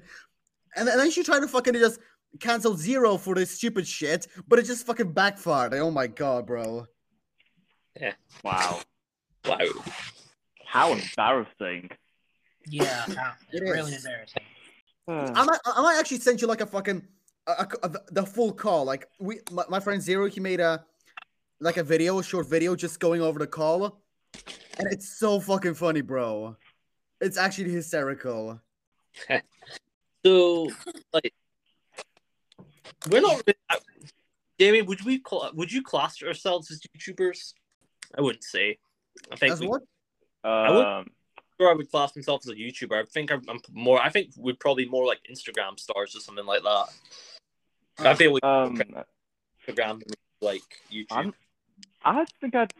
[0.76, 2.00] and, and then she tried to fucking just
[2.40, 5.74] cancel Zero for this stupid shit, but it just fucking backfired.
[5.76, 6.88] Oh my god, bro.
[8.00, 8.14] Yeah.
[8.44, 8.80] Wow.
[9.46, 9.60] Wow.
[10.66, 11.92] How embarrassing.
[12.68, 13.06] Yeah.
[13.52, 14.06] It It's really is.
[14.06, 14.44] embarrassing.
[15.08, 17.06] I might, I might actually send you like a fucking
[17.48, 18.86] a, a- a- the full call.
[18.86, 20.86] Like we, my, my friend Zero, he made a
[21.60, 24.02] like a video, a short video, just going over the call,
[24.78, 26.56] and it's so fucking funny, bro.
[27.22, 28.60] It's actually hysterical.
[30.26, 30.70] So,
[31.14, 31.34] like,
[33.10, 33.42] we're not.
[33.46, 33.76] Really, uh,
[34.58, 35.52] Jamie, would we call?
[35.54, 37.54] Would you class ourselves as YouTubers?
[38.18, 38.78] I wouldn't say.
[39.34, 39.82] I think As we, what?
[40.46, 41.08] would- Um,
[41.64, 42.94] sure I would class myself as a YouTuber.
[43.02, 44.02] I think I'm, I'm more.
[44.02, 46.86] I think we're probably more like Instagram stars or something like that.
[48.00, 48.82] I feel like um,
[49.68, 50.02] Instagram
[50.42, 51.06] like YouTube.
[51.12, 51.34] I'm,
[52.04, 52.74] I think I'd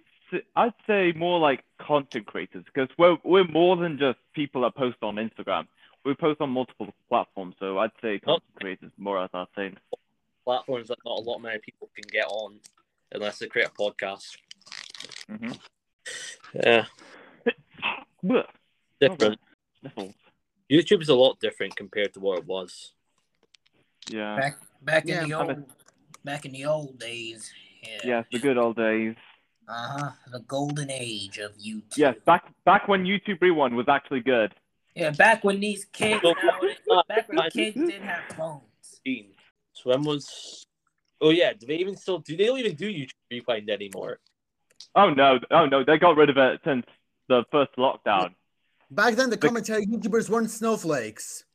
[0.56, 4.98] I'd say more like content creators because we're we're more than just people that post
[5.02, 5.68] on Instagram.
[6.06, 9.78] We post on multiple platforms, so I'd say content creators more as our thing.
[10.44, 12.60] platforms that not a lot of many people can get on
[13.14, 14.36] unless they create a podcast.
[15.30, 15.52] Mm-hmm.
[16.56, 16.86] Yeah,
[19.10, 19.40] different.
[19.80, 20.14] Sniffles.
[20.72, 22.94] YouTube is a lot different compared to what it was.
[24.10, 24.36] Yeah.
[24.40, 25.72] Back back Yeah, in the I'm a- old
[26.24, 27.52] back in the old days.
[27.84, 28.00] Yeah.
[28.06, 29.16] Yes, the good old days.
[29.68, 30.10] Uh huh.
[30.32, 31.98] The golden age of YouTube.
[31.98, 34.54] Yes, back back when YouTube Rewind was actually good.
[34.96, 35.12] Yeah.
[35.12, 36.22] Back when these kids,
[37.08, 38.64] back when kids didn't have phones.
[38.82, 39.28] Steam.
[39.74, 40.66] So when was?
[41.22, 42.36] Oh yeah, do they even still do?
[42.36, 44.20] They don't even do YouTube Rewind anymore.
[44.96, 46.86] Oh no, oh no, they got rid of it since
[47.30, 48.36] the first lockdown.
[48.94, 51.46] Back then, the commentary YouTubers weren't snowflakes,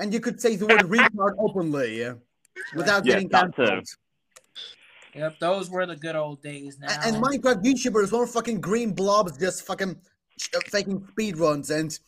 [0.00, 2.06] and you could say the word retard openly
[2.74, 3.86] without Yeah, getting that cancelled.
[5.14, 5.38] Yep.
[5.38, 6.78] Those were the good old days.
[6.78, 6.88] Now.
[6.88, 9.96] A- And Minecraft YouTubers weren't fucking green blobs just fucking
[10.54, 11.98] uh, faking speed runs and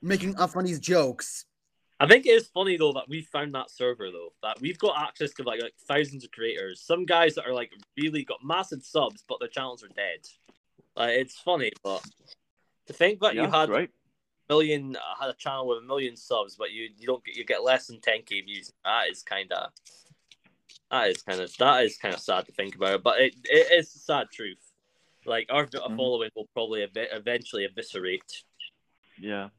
[0.00, 1.44] making up funny jokes.
[2.00, 4.98] I think it is funny though that we found that server though that we've got
[4.98, 6.80] access to like like thousands of creators.
[6.80, 10.20] Some guys that are like really got massive subs, but their channels are dead.
[10.96, 12.04] Like it's funny, but
[12.86, 13.90] to think that yeah, you had right.
[14.48, 17.44] Million uh, had a channel with a million subs, but you you don't get you
[17.44, 18.72] get less than ten k views.
[18.84, 19.70] That is kind of
[20.90, 23.02] that is kind of that is kind of sad to think about.
[23.02, 24.72] But it it is a sad truth.
[25.24, 25.96] Like our Mhm.
[25.96, 28.44] following will probably ev- eventually eviscerate
[29.18, 29.50] Yeah.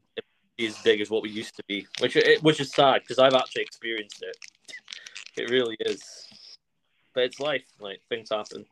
[0.56, 3.18] be as big as what we used to be, which it, which is sad because
[3.18, 4.36] I've actually experienced it.
[5.36, 6.28] It really is,
[7.12, 7.66] but it's life.
[7.80, 8.64] Like things happen.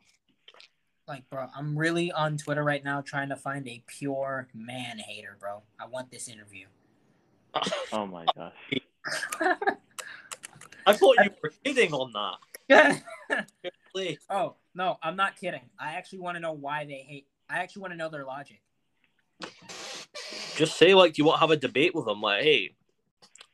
[1.08, 5.36] Like, bro, I'm really on Twitter right now trying to find a pure man hater,
[5.38, 5.62] bro.
[5.78, 6.66] I want this interview.
[7.92, 8.54] Oh my gosh.
[10.86, 12.38] I thought you were kidding on
[12.70, 13.02] that.
[14.30, 15.68] Oh no, I'm not kidding.
[15.78, 17.26] I actually want to know why they hate.
[17.50, 18.62] I actually want to know their logic.
[20.56, 22.22] Just say like you want to have a debate with them.
[22.22, 22.74] Like, hey,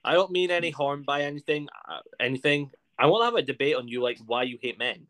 [0.04, 1.68] I don't mean any harm by anything.
[1.88, 2.70] Uh, anything.
[2.96, 5.08] I want to have a debate on you, like why you hate men.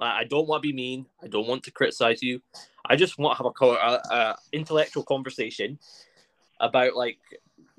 [0.00, 1.06] I don't want to be mean.
[1.22, 2.40] I don't want to criticize you.
[2.86, 5.78] I just want to have a, a, a intellectual conversation
[6.60, 7.18] about like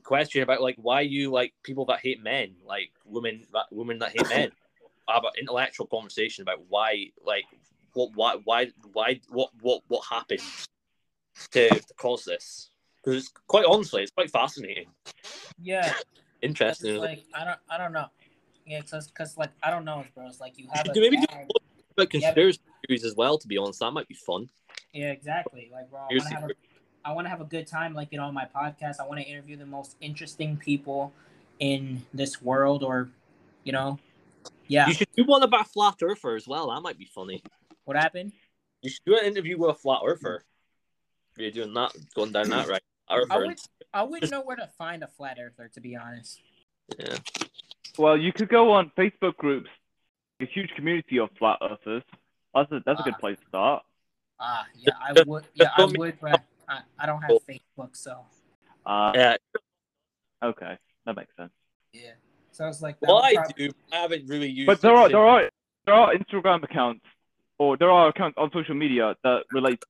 [0.03, 4.11] question about like why you like people that hate men, like women that women that
[4.11, 4.51] hate men.
[5.11, 7.45] Have an intellectual conversation about why, like,
[7.93, 10.43] what, why, why, why, what, what, what happened
[11.49, 12.69] to, to cause this?
[13.03, 14.85] Because quite honestly, it's quite fascinating,
[15.59, 15.95] Yeah,
[16.43, 16.97] interesting.
[16.97, 18.05] like I don't, I don't know.
[18.67, 20.27] Yeah, cause, cause like I don't know, bro.
[20.27, 21.25] It's like you have should a do- maybe do
[21.99, 23.37] bad- But conspiracy theories as well.
[23.37, 24.49] To be honest, that might be fun.
[24.93, 25.69] Yeah, exactly.
[25.71, 26.53] Like, bro, I want to have a,
[27.05, 28.99] I want to have a good time, like you know, on my podcast.
[28.99, 31.13] I want to interview the most interesting people
[31.59, 33.09] in this world, or
[33.63, 33.99] you know,
[34.67, 34.87] Yeah.
[34.87, 36.69] You should do one about flat earther as well.
[36.69, 37.43] That might be funny.
[37.85, 38.31] What happened?
[38.81, 40.43] You should do an interview with a flat earther.
[41.35, 42.81] If you're doing that, going down that right.
[43.09, 43.59] I would.
[43.93, 46.39] I wouldn't know where to find a flat earther, to be honest.
[46.99, 47.17] Yeah.
[47.97, 49.69] Well, you could go on Facebook groups,
[50.41, 52.03] a huge community of flat earthers.
[52.53, 53.19] That's a that's a good Ah.
[53.19, 53.83] place to start.
[54.39, 55.45] Ah, yeah, I would.
[55.55, 58.25] Yeah, I would, but I, I don't have Facebook, so
[58.85, 59.35] Uh, Yeah.
[60.43, 61.51] okay, that makes sense.
[61.93, 62.11] yeah.
[62.51, 63.07] So it's like that.
[63.07, 63.69] Well, I prob- do.
[63.91, 64.67] I haven't really used.
[64.67, 65.49] But there are there are
[65.85, 67.05] there are Instagram accounts
[67.57, 69.81] or there are accounts on social media that relate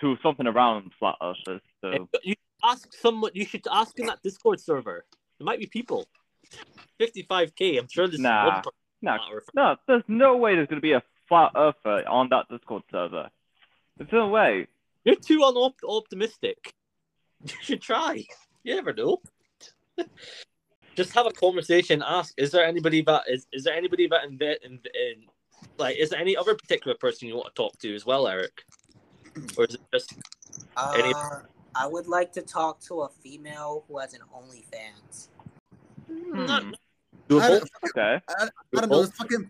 [0.00, 1.62] to something around flat earthers.
[1.82, 3.30] So You ask someone.
[3.34, 5.04] You should ask in that Discord server.
[5.38, 6.06] There might be people.
[6.98, 7.76] Fifty-five k.
[7.76, 8.54] I'm sure there's Nah.
[8.54, 8.62] one
[9.06, 9.46] person nah, flat earther.
[9.54, 13.30] no, there's no way there's gonna be a flat earther on that Discord server.
[13.96, 14.66] There's no way.
[15.04, 16.56] You're too unoptimistic.
[17.44, 18.24] You should try.
[18.64, 19.20] You never know.
[20.96, 22.02] Just have a conversation.
[22.04, 23.46] Ask: Is there anybody that is?
[23.52, 25.26] Is there anybody that in, in, in
[25.76, 25.98] like?
[25.98, 28.64] Is there any other particular person you want to talk to as well, Eric?
[29.56, 30.14] Or is it just
[30.94, 31.40] Any- Uh,
[31.74, 35.28] I would like to talk to a female who has an OnlyFans.
[36.08, 36.64] not
[37.30, 37.66] I doable?
[37.88, 38.20] okay.
[38.28, 39.02] I, I don't know.
[39.02, 39.48] It's fucking.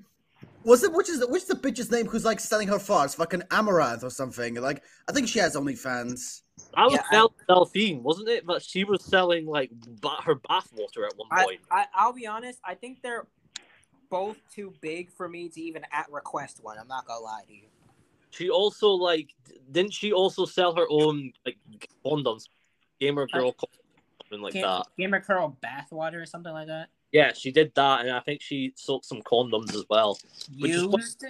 [0.62, 0.92] What's it?
[0.92, 3.14] Which is the, which is the bitch's name who's like selling her farts?
[3.16, 4.54] Fucking Amouranth or something.
[4.56, 6.42] Like I think she has OnlyFans.
[6.74, 8.44] I was Yeah, I- Delphine, wasn't it?
[8.44, 11.60] But she was selling like ba- her bathwater at one point.
[11.70, 12.58] I I'll be honest.
[12.64, 13.26] I think they're
[14.10, 16.78] both too big for me to even at request one.
[16.78, 17.68] I'm not gonna lie to you.
[18.30, 19.34] She also like
[19.70, 21.58] didn't she also sell her own like
[22.04, 22.48] condoms,
[23.00, 23.68] gamer girl condoms,
[24.22, 24.86] something like Cam- that.
[24.98, 26.88] Gamer girl bathwater or something like that.
[27.16, 30.18] Yeah, she did that, and I think she sold some condoms as well.
[30.58, 31.24] Which is Used.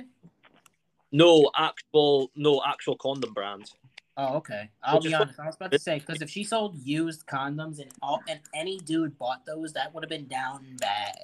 [1.12, 3.70] No actual, no actual condom brand.
[4.16, 4.68] Oh, okay.
[4.82, 5.38] I'll Which be honest.
[5.38, 8.78] I was about to say because if she sold used condoms and all and any
[8.78, 11.22] dude bought those, that would have been down bad.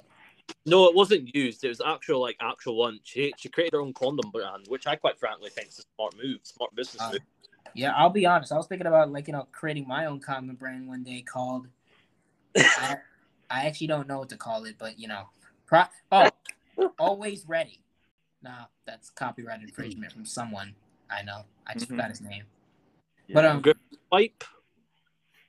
[0.65, 1.65] No, it wasn't used.
[1.65, 3.01] It was actual, like actual one.
[3.03, 6.15] She she created her own condom brand, which I quite frankly think is a smart
[6.15, 7.21] move, smart business Uh, move.
[7.75, 8.53] Yeah, I'll be honest.
[8.53, 11.67] I was thinking about like you know creating my own condom brand one day called.
[12.55, 12.95] I,
[13.49, 15.29] I actually don't know what to call it, but you know,
[15.65, 16.29] pro- oh,
[16.99, 17.81] always ready.
[18.41, 20.75] Nah, that's copyright infringement from someone
[21.09, 21.43] I know.
[21.67, 21.89] I just Mhm.
[21.89, 22.43] forgot his name.
[23.27, 23.33] Yeah.
[23.35, 23.77] But um, Grip
[24.09, 24.43] swipe,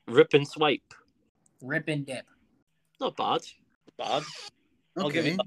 [0.07, 0.95] rip and swipe.
[1.63, 2.27] rip and dip.
[3.01, 3.41] Not bad.
[3.97, 4.23] Bad.
[4.97, 5.31] I'll give Okay.
[5.33, 5.47] you that.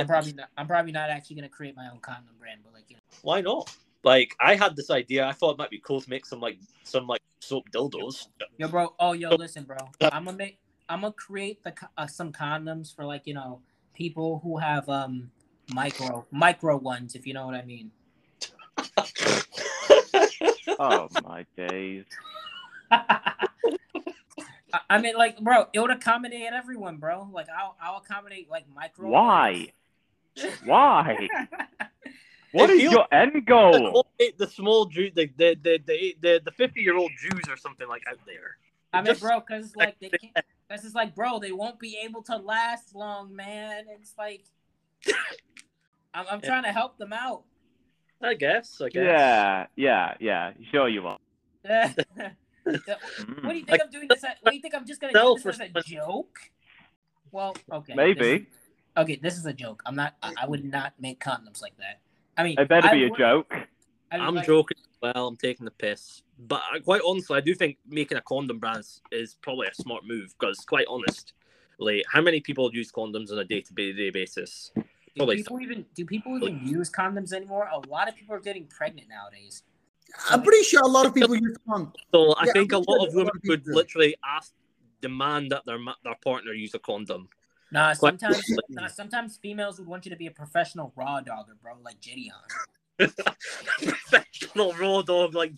[0.00, 0.48] I'm probably not.
[0.56, 3.40] I'm probably not actually gonna create my own condom brand, but like you know, Why
[3.40, 3.74] not?
[4.04, 5.26] Like I had this idea.
[5.26, 8.26] I thought it might be cool to make some like some like soap dildos.
[8.58, 8.94] yo, bro.
[8.98, 9.76] Oh, yo, listen, bro.
[10.00, 10.58] I'm gonna make.
[10.88, 13.60] I'm gonna create the uh, some condoms for like you know
[13.94, 15.30] people who have um
[15.72, 17.90] micro micro ones, if you know what I mean.
[20.78, 22.04] Oh my days.
[22.90, 23.48] I
[24.88, 27.28] I mean, like, bro, it would accommodate everyone, bro.
[27.30, 29.08] Like, I'll, I'll accommodate like micro.
[29.08, 29.68] Why?
[30.64, 31.28] Why?
[32.52, 34.06] What If is you- your end goal?
[34.38, 37.88] the small Jew, the the the the the, the fifty year old Jews or something
[37.88, 38.58] like out there.
[38.92, 40.44] I mean, Just- bro, because like they can't.
[40.72, 43.84] This is like, bro, they won't be able to last long, man.
[43.90, 44.44] It's like,
[46.14, 47.42] I'm, I'm trying to help them out.
[48.22, 48.80] I guess.
[48.80, 49.04] I guess.
[49.04, 50.52] Yeah, yeah, yeah.
[50.70, 51.18] Sure you are.
[51.62, 51.96] what
[52.64, 53.48] Mm.
[53.50, 54.22] do you think I'm doing this?
[54.22, 56.38] At, what do you think I'm just gonna do for this as a joke?
[57.32, 57.94] Well, okay.
[57.94, 58.20] Maybe.
[58.20, 58.46] this-
[58.96, 59.82] okay, this is a joke.
[59.84, 60.14] I'm not.
[60.22, 62.00] I, I would not make condoms like that.
[62.36, 63.52] I mean, It better be a joke.
[64.12, 64.78] I mean, I'm like, joking.
[65.02, 68.84] Well, I'm taking the piss, but quite honestly, I do think making a condom brand
[69.10, 70.34] is probably a smart move.
[70.38, 74.72] Because quite honestly, how many people use condoms on a day-to-day basis?
[74.74, 74.82] Do
[75.16, 77.68] Probably people even do people even use condoms anymore?
[77.70, 79.62] A lot of people are getting pregnant nowadays.
[80.30, 81.94] I'm pretty sure a lot of people use condoms.
[82.14, 83.64] So I Yeah, think a I'm lot sure of a lot women of people would
[83.64, 83.72] do.
[83.72, 84.52] literally ask,
[85.00, 87.28] demand that their their partner use a condom.
[87.70, 91.74] Nah, sometimes nah, sometimes females would want you to be a professional raw dogger, bro,
[91.82, 92.34] like Gideon.
[93.78, 95.52] Professional raw dog, like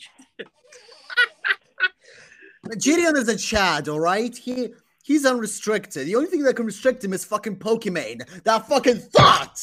[2.80, 4.34] Gideon is a Chad, all right?
[4.36, 6.06] He he's unrestricted.
[6.06, 8.42] The only thing that can restrict him is fucking Pokemon.
[8.44, 9.58] That fucking thought.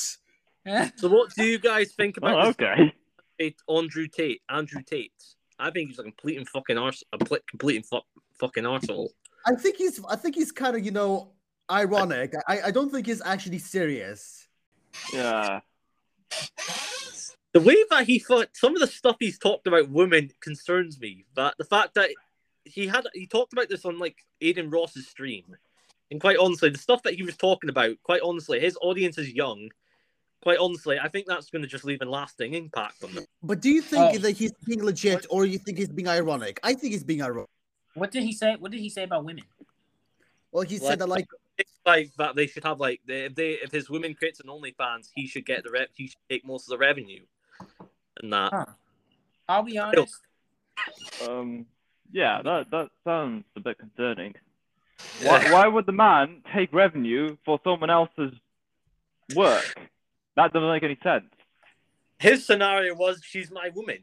[0.98, 2.94] So, what do you guys think about Oh, this okay.
[3.40, 4.42] Tate, Andrew Tate?
[4.50, 5.12] Andrew Tate.
[5.58, 8.00] I think he's a complete and fucking arse, a pl- complete and fu-
[8.40, 9.10] fucking arsehole.
[9.48, 11.32] I think he's I think he's kind of you know
[11.72, 12.34] ironic.
[12.48, 14.48] I I don't think he's actually serious.
[15.12, 15.62] Yeah.
[17.54, 21.26] The way that he thought some of the stuff he's talked about women concerns me.
[21.36, 22.10] But the fact that
[22.64, 25.56] he had he talked about this on like Adin Ross's stream,
[26.10, 29.34] and quite honestly, the stuff that he was talking about, quite honestly, his audience is
[29.34, 29.70] young.
[30.42, 33.26] Quite honestly, I think that's going to just leave a lasting impact on them.
[33.44, 34.18] But do you think Oh.
[34.20, 36.60] that he's being legit or you think he's being ironic?
[36.64, 37.50] I think he's being ironic.
[37.94, 38.56] what did he say?
[38.56, 39.44] What did he say about women?
[40.52, 43.36] Well, he Like- said that like it's like that they should have like they, if
[43.36, 45.90] they if his women creates an OnlyFans, he should get the rep.
[45.94, 47.24] He should take most of the revenue,
[48.22, 48.50] and that.
[48.52, 48.66] Huh.
[49.48, 50.20] I'll be honest.
[51.28, 51.66] Um,
[52.12, 54.34] yeah, that that sounds a bit concerning.
[55.24, 58.34] Why, why would the man take revenue for someone else's
[59.36, 59.80] work?
[60.36, 61.26] That doesn't make any sense.
[62.20, 64.00] His scenario was she's my woman.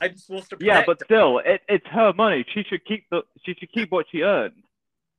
[0.00, 0.56] I'm supposed to.
[0.60, 1.04] Yeah, but her.
[1.06, 2.44] still, it, it's her money.
[2.52, 4.62] She should keep the she should keep what she earned.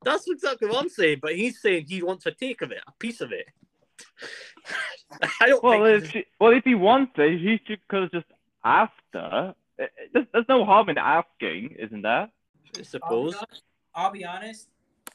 [0.04, 1.20] that's exactly what I'm saying.
[1.22, 3.48] But he's saying he wants a take of it, a piece of it.
[5.42, 6.04] I don't Well, think.
[6.06, 8.26] if she, well, if he wants it, he should could have just
[8.64, 9.56] asked her.
[9.78, 12.12] It- it- There's, there's no harm in asking, isn't there?
[12.12, 12.30] I
[12.74, 13.36] I'll be, suppose.
[13.36, 13.64] honest,
[13.96, 14.68] I'll be honest.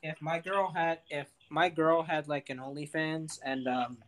[0.02, 3.98] If my girl had, if my girl had like an OnlyFans, and um,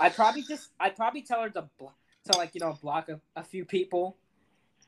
[0.00, 1.92] I'd probably just, I'd probably tell her to, blo-
[2.30, 4.16] to like you know block a, a few people.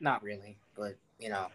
[0.00, 1.46] Not really, but you know,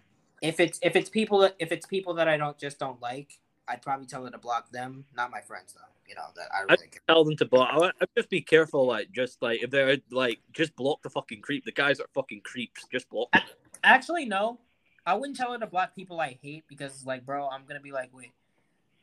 [0.41, 3.39] if it's if it's people that if it's people that I don't just don't like,
[3.67, 5.06] I'd probably tell her to block them.
[5.15, 5.82] Not my friends though.
[6.08, 7.02] You know that I really care.
[7.08, 7.69] Tell them to block.
[7.74, 11.41] I I'd just be careful, like just like if they're like just block the fucking
[11.41, 11.65] creep.
[11.65, 12.86] The guys are fucking creeps.
[12.91, 13.32] Just block.
[13.32, 13.43] them.
[13.84, 14.60] Actually, no.
[15.06, 17.91] I wouldn't tell her to block people I hate because, like, bro, I'm gonna be
[17.91, 18.32] like, wait,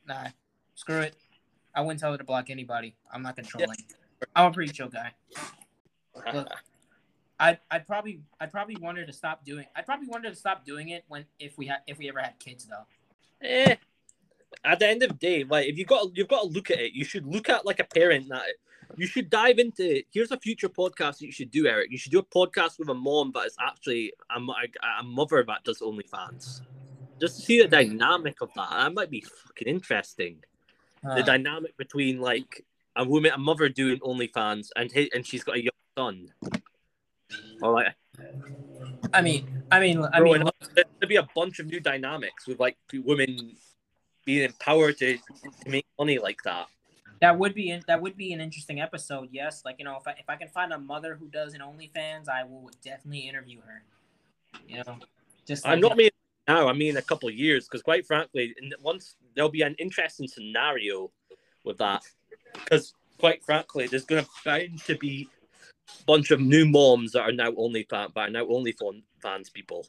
[0.06, 0.28] nah,
[0.74, 1.16] screw it.
[1.74, 2.94] I wouldn't tell her to block anybody.
[3.12, 3.76] I'm not controlling.
[4.34, 5.12] I'm a pretty chill guy.
[6.32, 6.48] Look,
[7.40, 9.66] I'd, I'd probably, I'd probably want her to stop doing.
[9.76, 12.20] I'd probably want her to stop doing it when, if we had, if we ever
[12.20, 13.46] had kids, though.
[13.46, 13.76] Eh.
[14.64, 16.78] At the end of the day, like if you got you've got to look at
[16.78, 16.92] it.
[16.92, 18.42] You should look at like a parent that
[18.96, 20.02] you should dive into.
[20.10, 21.90] Here's a future podcast that you should do, Eric.
[21.90, 25.44] You should do a podcast with a mom, but it's actually a, a, a mother
[25.46, 26.62] that does OnlyFans.
[27.20, 28.70] Just to see the dynamic of that.
[28.70, 30.42] That might be fucking interesting.
[31.02, 32.64] the Uh, dynamic between like
[32.96, 36.32] a woman, a mother doing OnlyFans, and his, and she's got a young son.
[37.62, 37.92] All right.
[39.12, 40.42] I mean, I mean, I mean,
[40.74, 43.54] there'd be a bunch of new dynamics with like women
[44.28, 46.66] being empowered to, to make money like that.
[47.22, 49.30] that would be that would be an interesting episode.
[49.32, 51.62] Yes, like you know, if I if I can find a mother who does an
[51.62, 53.82] OnlyFans, I will definitely interview her.
[54.68, 54.98] You know,
[55.46, 56.10] just I'm not meaning
[56.46, 56.68] now.
[56.68, 61.10] I mean a couple of years, because quite frankly, once there'll be an interesting scenario
[61.64, 62.02] with that,
[62.52, 65.26] because quite frankly, there's going to bound to be
[65.88, 69.86] a bunch of new moms that are now OnlyFans, but are now OnlyFans people.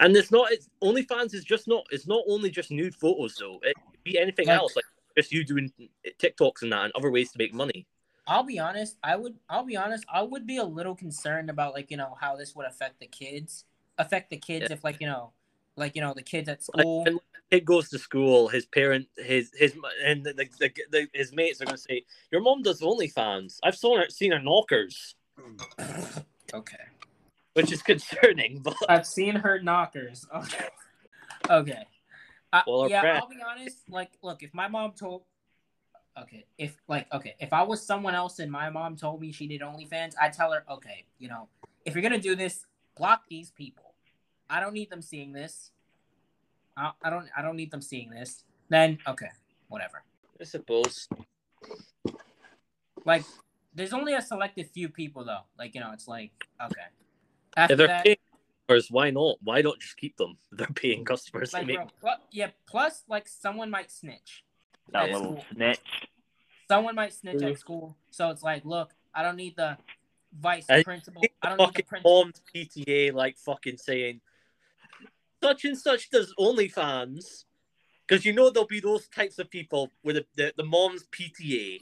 [0.00, 0.52] And it's not.
[0.52, 1.84] It's OnlyFans is just not.
[1.90, 3.58] It's not only just nude photos though.
[3.62, 4.84] It could be anything Like- else, like
[5.16, 5.72] just you doing
[6.20, 7.86] TikToks and that, and other ways to make money.
[8.26, 8.96] I'll be honest.
[9.02, 9.36] I would.
[9.48, 10.04] I'll be honest.
[10.12, 13.06] I would be a little concerned about like you know how this would affect the
[13.06, 13.64] kids.
[13.98, 14.74] Affect the kids Yeah.
[14.74, 15.32] if like you know,
[15.76, 17.02] like you know the kids at school.
[17.04, 17.18] the
[17.50, 21.60] kid goes to school, his parent, his his and the, the, the, the his mates
[21.60, 23.58] are going to say, "Your mom does OnlyFans.
[23.64, 25.16] I've seen her seen her knockers,"
[26.54, 26.76] okay.
[27.58, 28.60] Which is concerning.
[28.62, 30.26] But I've seen her knockers.
[30.34, 30.68] Okay.
[31.50, 31.84] Okay.
[32.52, 33.78] Uh, Well, yeah, friend- I'll be honest.
[33.88, 35.22] Like, look, if my mom told,
[36.20, 39.46] okay, if like, okay, if I was someone else and my mom told me she
[39.48, 41.48] did OnlyFans, I'd tell her, okay, you know,
[41.84, 42.64] if you're gonna do this,
[42.96, 43.94] block these people.
[44.50, 45.72] I don't need them seeing this.
[46.76, 47.28] I, I don't.
[47.36, 48.44] I don't need them seeing this.
[48.68, 49.30] Then, okay,
[49.68, 50.02] whatever.
[50.40, 51.08] I suppose
[53.04, 53.24] Like,
[53.74, 55.44] there's only a selected few people though.
[55.58, 56.88] Like, you know, it's like, okay.
[57.58, 58.16] If After they're that, paying
[58.68, 59.36] customers, why not?
[59.42, 60.36] Why not just keep them?
[60.52, 61.52] They're paying customers.
[61.52, 62.50] Like, make bro, pl- yeah.
[62.66, 64.44] Plus, like, someone might snitch.
[64.92, 65.44] That little school.
[65.52, 66.08] snitch.
[66.68, 67.96] someone might snitch at school.
[68.10, 69.76] So it's like, look, I don't need the
[70.38, 71.22] vice And principal.
[71.42, 72.24] I don't need the principal.
[72.24, 74.20] mom's PTA like fucking saying
[75.42, 77.44] such and such does OnlyFans
[78.06, 81.80] because you know there'll be those types of people with the, the, the mom's PTA.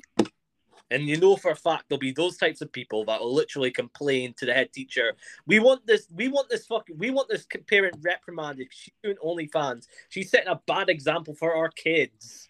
[0.90, 3.70] And you know for a fact there'll be those types of people that will literally
[3.70, 5.14] complain to the head teacher.
[5.46, 6.06] We want this.
[6.14, 6.96] We want this fucking.
[6.98, 8.68] We want this parent reprimanded.
[8.70, 9.86] She's doing OnlyFans.
[10.08, 12.48] She's setting a bad example for our kids.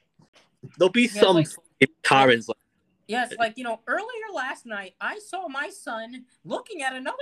[0.79, 1.49] There'll be Yeah, some like-
[2.03, 2.57] Karens like
[3.09, 7.17] Yes, like you know, earlier last night I saw my son looking at another,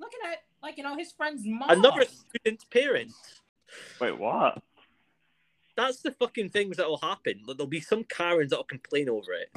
[0.00, 1.70] looking at like you know his friend's mom.
[1.70, 3.12] another student's parent.
[4.00, 4.60] Wait, what?
[5.76, 7.42] That's the fucking things that will happen.
[7.46, 9.50] There'll be some Karens that will complain over it.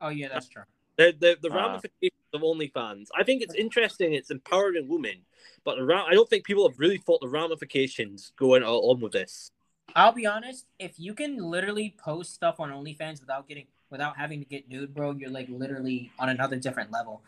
[0.00, 0.62] Oh yeah, that's true.
[0.96, 1.66] The the, the Ah.
[1.66, 3.08] ramifications of OnlyFans.
[3.16, 4.14] I think it's interesting.
[4.14, 5.22] It's empowering women,
[5.64, 9.12] but the ra- I don't think people have really thought the ramifications going on with
[9.12, 9.50] this.
[9.94, 10.66] I'll be honest.
[10.78, 14.94] If you can literally post stuff on OnlyFans without getting, without having to get nude,
[14.94, 17.22] bro, you're like literally on another different level.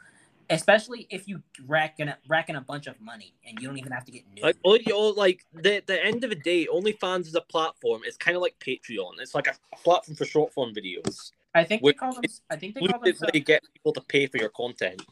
[0.51, 4.13] Especially if you racking racking a bunch of money and you don't even have to
[4.13, 4.43] get nude.
[4.43, 8.01] Like, all you all like the the end of the day, OnlyFans is a platform.
[8.07, 9.21] It's kind of like Patreon.
[9.21, 11.33] It's like a platform for short form videos.
[11.59, 12.23] I think they call them.
[12.51, 13.41] I think they call They themselves.
[13.45, 15.03] get people to pay for your content.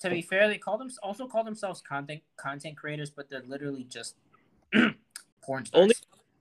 [0.00, 3.84] to be fair, they call them also call themselves content content creators, but they're literally
[3.84, 4.16] just
[5.42, 5.82] porn stars.
[5.82, 5.94] Only-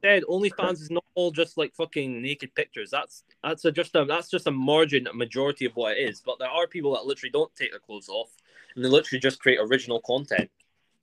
[0.03, 2.89] said, OnlyFans is not all just like fucking naked pictures.
[2.89, 6.22] That's that's a, just a that's just a margin, a majority of what it is.
[6.26, 8.30] But there are people that literally don't take their clothes off
[8.76, 10.49] and they literally just create original content.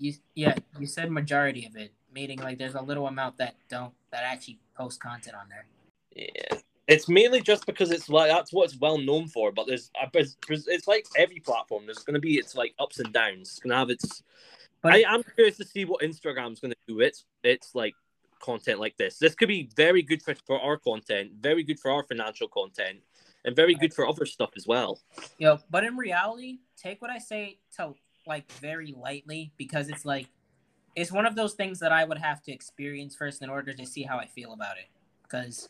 [0.01, 3.93] You yeah, you said majority of it, meaning like there's a little amount that don't
[4.11, 5.67] that actually post content on there.
[6.17, 6.59] Yeah,
[6.89, 9.53] it's mainly just because it's like that's what it's well known for.
[9.53, 10.37] But there's it's,
[10.67, 11.85] it's like every platform.
[11.85, 13.51] There's going to be its like ups and downs.
[13.51, 14.23] It's going to have its.
[14.83, 17.01] But I am curious to see what Instagram's going to do.
[17.01, 17.95] It's it's like
[18.41, 19.19] content like this.
[19.19, 23.01] This could be very good for, for our content, very good for our financial content,
[23.45, 24.99] and very good for other stuff as well.
[25.39, 27.95] Yo, but in reality, take what I say to
[28.27, 30.29] like very lightly because it's like
[30.97, 33.85] it's one of those things that I would have to experience first in order to
[33.85, 34.87] see how I feel about it.
[35.23, 35.69] Because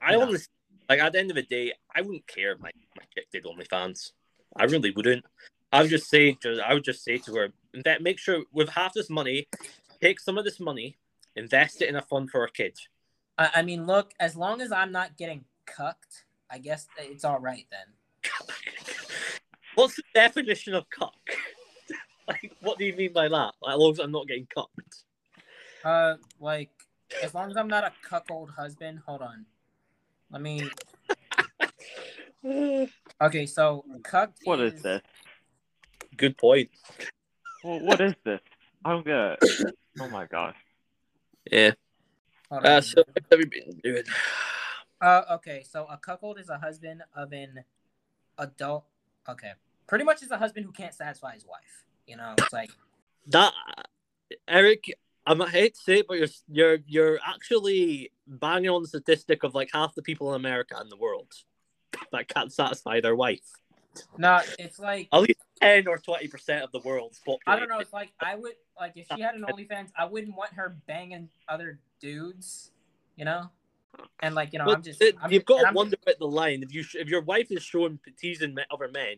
[0.00, 0.22] I Yeah.
[0.24, 0.48] honestly
[0.88, 3.44] like at the end of the day, I wouldn't care if my, my chick did
[3.44, 4.12] OnlyFans.
[4.56, 5.24] I really wouldn't.
[5.70, 7.48] I would just say just I would just say to her
[7.84, 9.48] that make sure with half this money,
[10.00, 10.96] take some of this money,
[11.36, 12.88] invest it in a fund for our kids.
[13.36, 17.38] I, I mean, look, as long as I'm not getting cucked, I guess it's all
[17.38, 17.86] right then.
[19.74, 21.14] What's the definition of cuck?
[22.28, 23.52] like what do you mean by that?
[23.60, 25.04] Like, as long as I'm not getting cucked.
[25.84, 26.70] Uh, like
[27.22, 29.00] as long as I'm not a cuckold husband.
[29.06, 29.44] Hold on,
[30.30, 30.70] let me.
[33.20, 34.38] Okay, so cucked.
[34.44, 35.02] What is this?
[36.16, 36.70] Good point.
[37.64, 38.40] Well, what is this?
[38.84, 39.74] I don't get it.
[40.00, 40.54] Oh my gosh.
[41.50, 41.72] Yeah.
[42.50, 42.82] Hold Uh, on.
[42.82, 44.04] so what have you been doing?
[45.00, 47.64] Uh, okay, so a cuckold is a husband of an
[48.38, 48.84] adult.
[49.28, 49.52] Okay,
[49.88, 51.84] pretty much is a husband who can't satisfy his wife.
[52.06, 52.70] You know, it's like
[53.26, 53.52] That
[54.46, 54.84] Eric,
[55.28, 59.42] I'm I hate to say it, but you're you're you're actually banging on the statistic
[59.42, 61.30] of like half the people in America and the world
[62.12, 63.44] that can't satisfy their wife.
[64.16, 67.42] no, it's like At least ten or twenty percent of the world's population.
[67.46, 67.78] I don't know.
[67.78, 71.28] It's like I would like if she had an OnlyFans, I wouldn't want her banging
[71.46, 72.70] other dudes.
[73.16, 73.50] You know,
[74.20, 76.62] and like you know, I'm just it- I'm, you've got to wonder about the line.
[76.62, 79.16] If you if your wife is showing teasing other men,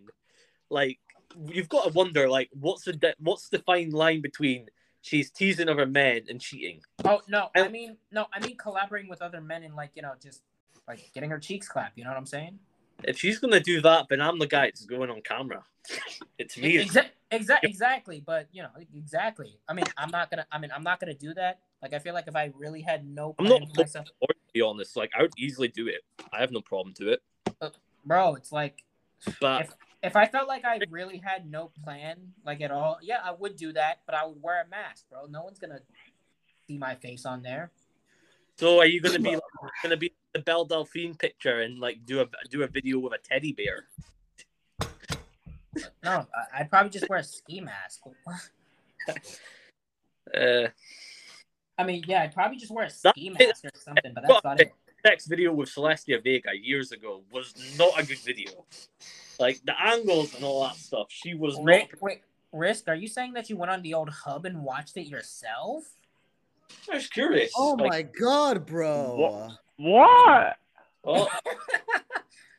[0.71, 0.99] like
[1.47, 4.67] you've got to wonder like what's the de- what's the fine line between
[5.03, 6.81] she's teasing other men and cheating.
[7.05, 10.13] Oh no, I mean no, I mean collaborating with other men and like you know
[10.23, 10.43] just
[10.89, 11.97] like getting her cheeks clapped.
[11.99, 12.59] You know what I'm saying?
[13.05, 15.65] If she's gonna do that, then I'm the guy that's going on camera.
[16.39, 16.79] It's me.
[16.79, 18.23] Exactly, exa- exactly.
[18.25, 19.59] But you know, exactly.
[19.69, 20.47] I mean, I'm not gonna.
[20.51, 21.59] I mean, I'm not gonna do that.
[21.83, 24.97] Like, I feel like if I really had no I'm not myself, to be honest,
[24.97, 26.01] like I would easily do it.
[26.33, 27.21] I have no problem to it.
[27.61, 27.71] Uh,
[28.07, 28.85] bro, it's like
[29.41, 33.19] But If- if I felt like I really had no plan, like at all, yeah,
[33.23, 34.01] I would do that.
[34.07, 35.27] But I would wear a mask, bro.
[35.27, 35.81] No one's gonna
[36.67, 37.71] see my face on there.
[38.57, 39.43] so are you gonna be like,
[39.83, 43.19] gonna be the Belle Delphine picture and like do a do a video with a
[43.19, 43.87] teddy bear?
[46.03, 48.03] No, I'd probably just wear a ski mask.
[50.33, 50.69] Uh,
[51.77, 54.13] I mean, yeah, I'd probably just wear a ski mask or something.
[54.15, 54.73] But that's about it.
[55.05, 58.65] next video with Celestia Vega years ago was not a good video.
[59.41, 61.65] Like the angles and all that stuff, she was not.
[61.65, 62.21] Wait, wait,
[62.53, 65.85] Risk, are you saying that you went on the old hub and watched it yourself?
[66.91, 67.51] I was curious.
[67.57, 69.17] Oh like, my god, bro.
[69.17, 69.53] What?
[69.77, 70.57] What?
[71.05, 71.29] Oh,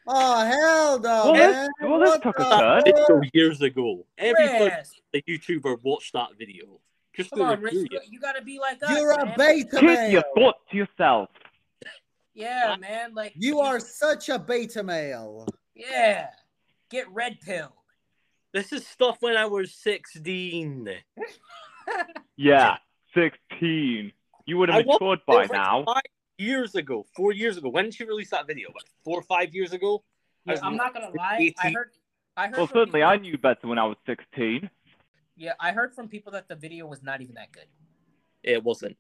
[0.07, 1.69] Oh hell no, Well, this- man.
[1.91, 2.81] well, this took a turn.
[2.83, 3.23] video fuck?
[3.33, 4.03] years ago.
[4.17, 6.79] Every person, the YouTuber watched that video.
[7.15, 8.09] Just come on, Risk, you, curious.
[8.11, 8.89] you gotta be like us.
[8.89, 9.35] You're a man.
[9.37, 10.23] beta Keep your male.
[10.35, 11.29] thoughts to yourself.
[12.33, 13.13] Yeah, man.
[13.13, 15.45] Like You are such a beta male.
[15.75, 16.29] Yeah,
[16.91, 17.71] get red pilled.
[18.53, 20.89] This is stuff when I was sixteen.
[22.37, 22.77] Yeah,
[23.13, 24.11] 16.
[24.45, 25.83] You would have was- matured by now.
[25.85, 26.01] Five
[26.37, 27.69] years ago, four years ago.
[27.69, 28.69] When did she release that video?
[28.69, 30.03] Like four or five years ago.
[30.47, 31.53] I Yeah, was I'm not gonna lie.
[31.59, 31.91] I heard.
[32.37, 32.57] I heard.
[32.57, 34.69] Well, certainly people- I knew better when I was 16.
[35.35, 37.67] Yeah, I heard from people that the video was not even that good.
[38.43, 38.97] It wasn't.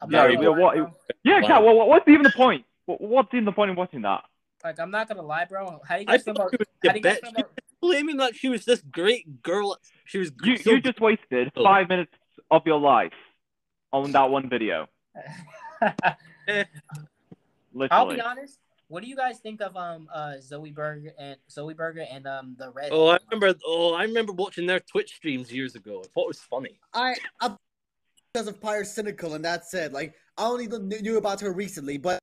[0.00, 0.94] I'm Yeah, not yeah, lie, what- bro.
[1.22, 1.46] Yeah, Wow.
[1.48, 2.64] Cat, well, what's even the point?
[2.86, 4.24] What's even the point in watching that?
[4.62, 5.80] Like, I'm not gonna lie, bro.
[5.86, 6.52] How do you I guys feel thought about?
[6.52, 7.50] she was How do you guys the feel about?
[7.82, 9.78] Claiming that she was this great girl.
[10.04, 10.30] She was.
[10.42, 11.64] You, so you just wasted Oh.
[11.64, 12.12] five minutes
[12.50, 13.12] of your life
[13.92, 14.86] on that one video.
[17.90, 18.58] I'll be honest.
[18.88, 22.56] What do you guys think of um uh Zoie Burgher and Zoie Burgher and um
[22.58, 22.88] the red?
[22.92, 23.58] Oh, I remember.
[23.64, 26.00] Oh, I remember watching their Twitch streams years ago.
[26.04, 26.78] I thought it was funny.
[26.92, 27.54] I, I
[28.32, 29.92] because of Pyrocynical, and that's it.
[29.92, 32.18] Like I only knew about her recently, but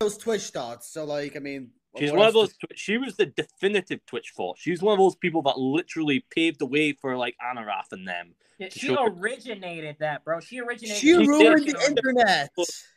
[0.00, 0.88] those Twitch thoughts.
[0.92, 2.50] So like, I mean, She's one of those.
[2.56, 4.56] Twi- She was the definitive Twitch fault.
[4.60, 8.34] She's one of those people that literally paved the way for like Amouranth and them.
[8.58, 9.10] Yeah, she Sure.
[9.10, 10.38] originated that, bro.
[10.40, 10.98] She originated.
[10.98, 12.50] She She ruined did- the internet.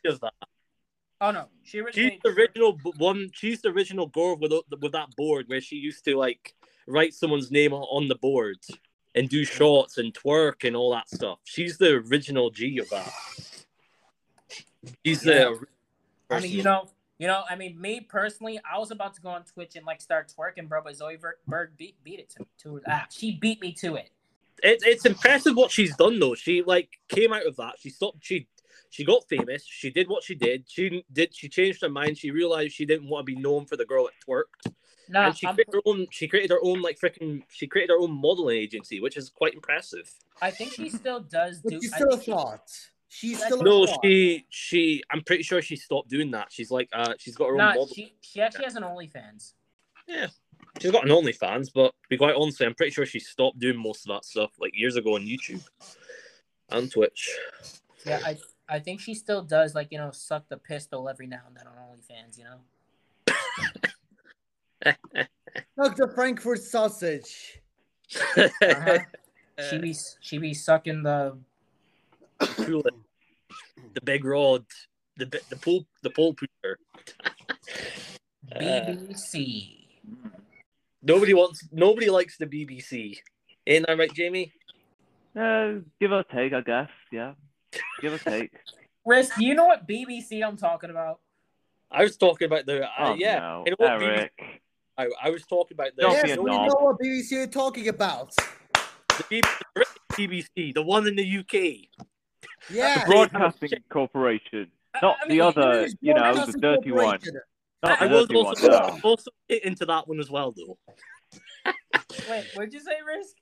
[0.04, 0.34] Does that?
[1.20, 3.30] Oh no, she She's the original one.
[3.32, 6.54] She's the original girl with with that board where she used to like
[6.86, 8.58] write someone's name on- on the board
[9.14, 11.38] and do shots and twerk and all that stuff.
[11.44, 13.12] She's the original G of that.
[15.02, 15.54] He's Yeah.
[16.32, 19.20] Uh, I mean, you know, you know, I mean, me personally, I was about to
[19.20, 22.30] go on Twitch and like start twerking, bro, but Zoe Ver- Berg beat beat it
[22.30, 24.10] to, to ah, she beat me to it.
[24.62, 26.34] It, it's impressive what she's done though.
[26.34, 27.74] She like came out of that.
[27.78, 28.18] She stopped.
[28.20, 28.48] She
[28.90, 29.64] she got famous.
[29.66, 30.64] She did what she did.
[30.68, 31.34] She did.
[31.34, 32.18] She changed her mind.
[32.18, 34.72] She realized she didn't want to be known for the girl that twerked,
[35.08, 36.06] No, and she I'm- created her own.
[36.10, 37.42] She created her own like freaking.
[37.48, 40.10] She created her own modeling agency, which is quite impressive.
[40.40, 41.70] I think she still does do.
[41.76, 42.70] But she's I still a think she- thought.
[43.14, 43.98] She's still No, thought.
[44.02, 45.02] she she.
[45.10, 46.48] I'm pretty sure she stopped doing that.
[46.50, 47.88] She's like uh, she's got her own Nah, model.
[47.88, 49.52] she she actually has an OnlyFans.
[50.08, 50.28] Yeah,
[50.80, 53.76] she's got an OnlyFans, but to be quite honest, I'm pretty sure she stopped doing
[53.76, 55.62] most of that stuff like years ago on YouTube
[56.70, 57.28] and Twitch.
[58.06, 61.42] Yeah, I I think she still does like you know suck the pistol every now
[61.46, 62.38] and then on OnlyFans.
[62.38, 62.44] You
[64.84, 64.94] know.
[65.76, 66.08] Dr.
[66.14, 67.60] Frankfurt sausage.
[68.38, 68.98] Uh-huh.
[69.70, 71.36] she be she be sucking the
[72.40, 72.94] Cool it.
[73.94, 74.64] The big rod,
[75.16, 76.78] the bi- the pole the pole pusher.
[78.54, 79.86] Uh, BBC.
[81.02, 83.16] nobody wants nobody likes the BBC.
[83.66, 84.52] Ain't that right, Jamie?
[85.34, 86.90] Uh, give or take, I guess.
[87.10, 87.32] Yeah,
[88.00, 88.50] give or take.
[89.06, 91.20] Risk, do you know what BBC I'm talking about?
[91.90, 93.38] I was talking about the uh, Oh yeah.
[93.38, 94.32] no, you know what, Eric.
[94.98, 96.68] I, I was talking about the, Don't yes, be a we knob.
[96.68, 98.34] know what BBC you're talking about.
[99.16, 99.94] the, B- the British
[100.56, 102.06] BBC, the one in the UK.
[102.70, 103.00] Yeah.
[103.04, 104.70] The Broadcasting Corporation,
[105.00, 107.04] not I the other, you know, the dirty one.
[107.18, 107.40] Corporation.
[107.82, 108.46] Not I the was dirty one.
[108.46, 108.98] also, No.
[109.02, 110.78] also hit into that one as well, though.
[112.30, 113.34] Wait, what did you say, Risk?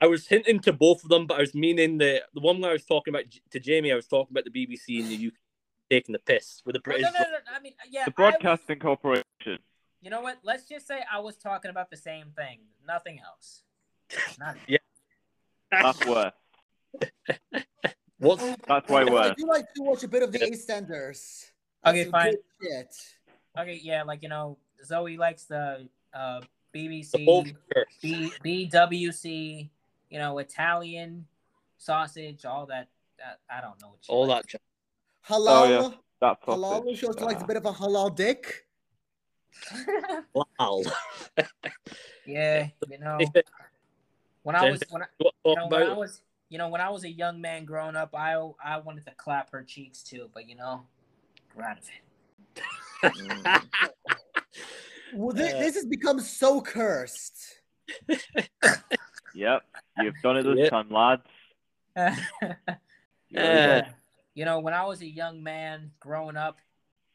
[0.00, 2.70] I was hinting to both of them, but I was meaning the the one where
[2.70, 3.92] I was talking about to Jamie.
[3.92, 5.32] I was talking about the BBC in the UK
[5.90, 7.02] taking the piss with the British.
[7.02, 8.04] no, no, no, I mean, yeah.
[8.04, 9.58] The I was- Broadcasting Corporation.
[10.00, 10.38] you know what?
[10.42, 13.62] Let's just say I was talking about the same thing, nothing else.
[14.38, 14.56] Not,
[15.70, 16.32] That's worse.
[18.20, 19.34] What's That's way I worse.
[19.36, 21.46] do like to watch a bit of the EastEnders.
[21.86, 22.34] Okay, Some fine.
[22.62, 22.94] Shit.
[23.58, 26.40] okay, yeah, like you know, Zoe likes the uh,
[26.74, 27.46] BBC, pole
[28.02, 29.70] B, BWC,
[30.10, 31.26] you know, Italian
[31.78, 32.88] sausage, all that.
[33.18, 34.32] that I don't know what she All that.
[34.34, 34.46] likes.
[34.52, 34.60] jazz.
[35.26, 35.46] Halal.
[35.48, 35.90] Oh, yeah.
[36.20, 36.60] That Halal.
[36.82, 36.98] sausage.
[36.98, 38.66] She also likes a bit of a halal dick.
[40.34, 40.82] Wow.
[42.26, 43.18] yeah, you know,
[44.42, 46.20] when I was when I, you want to you talk know, when I was
[46.50, 49.50] you know when I was a young man growing up, I I wanted to clap
[49.52, 50.82] her cheeks too, but you know,
[51.54, 52.00] we're out of it.
[55.12, 57.60] Well, thi- Uh, this has become so cursed.
[59.34, 59.62] Yep,
[59.98, 60.70] you've done it this Yep.
[60.70, 61.22] time, lads.
[63.28, 63.82] You really Uh,
[64.34, 66.58] you know, when I was a young man growing up,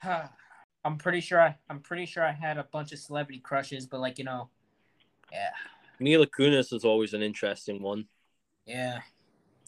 [0.03, 3.99] I'm pretty sure I, I'm pretty sure I had a bunch of celebrity crushes, but
[3.99, 4.49] like you know,
[5.31, 5.49] yeah,
[5.99, 8.05] Mila Kunis is always an interesting one.
[8.65, 8.99] yeah.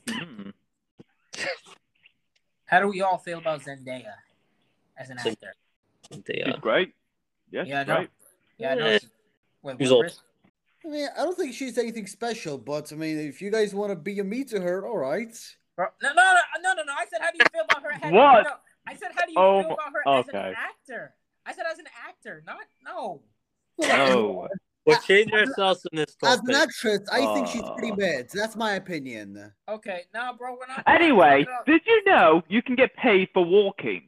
[0.08, 0.54] Mm.
[2.66, 4.14] How do we all feel about Zendaya
[4.98, 5.54] as an Zend- actor?
[6.26, 6.94] They, She's great.
[7.52, 8.10] Yeah, Yeah, I great.
[8.58, 8.86] Yeah, I know.
[8.88, 9.00] Eh,
[9.62, 10.20] Wait, who's what, Chris?
[10.86, 13.92] I mean, I don't think she's anything special, but I mean, if you guys want
[13.92, 15.36] to be a me to her, all right.
[15.78, 16.94] No, no, no, no, no, no.
[16.98, 17.92] I said, how do you feel about her?
[18.02, 18.44] How, What?
[18.44, 18.52] No,
[18.88, 21.14] I said, how do you Oh, feel about her as an actor?
[21.46, 23.22] I said, as an actor, not no.
[23.80, 24.48] No.
[24.88, 28.30] We're changing ourselves in this As an actress, I think she's pretty bad.
[28.34, 29.52] That's my opinion.
[29.68, 30.82] Okay, now, bro, we're not.
[30.88, 31.74] Anyway, no, no.
[31.74, 34.08] did you know you can get paid for walking?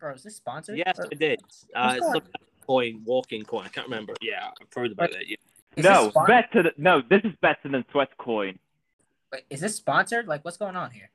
[0.00, 0.78] bro, is this sponsored?
[0.78, 1.40] Yes, Or- I did.
[1.74, 2.32] Uh, What's some
[2.66, 3.64] coin, walking coin.
[3.66, 4.14] I can't remember.
[4.20, 5.28] Yeah, I've heard about it.
[5.28, 5.36] Yeah.
[5.82, 6.64] No, better.
[6.64, 8.58] Than, no, this is better than Sweatcoin.
[9.32, 10.26] Wait, is this sponsored?
[10.26, 11.10] Like, what's going on here?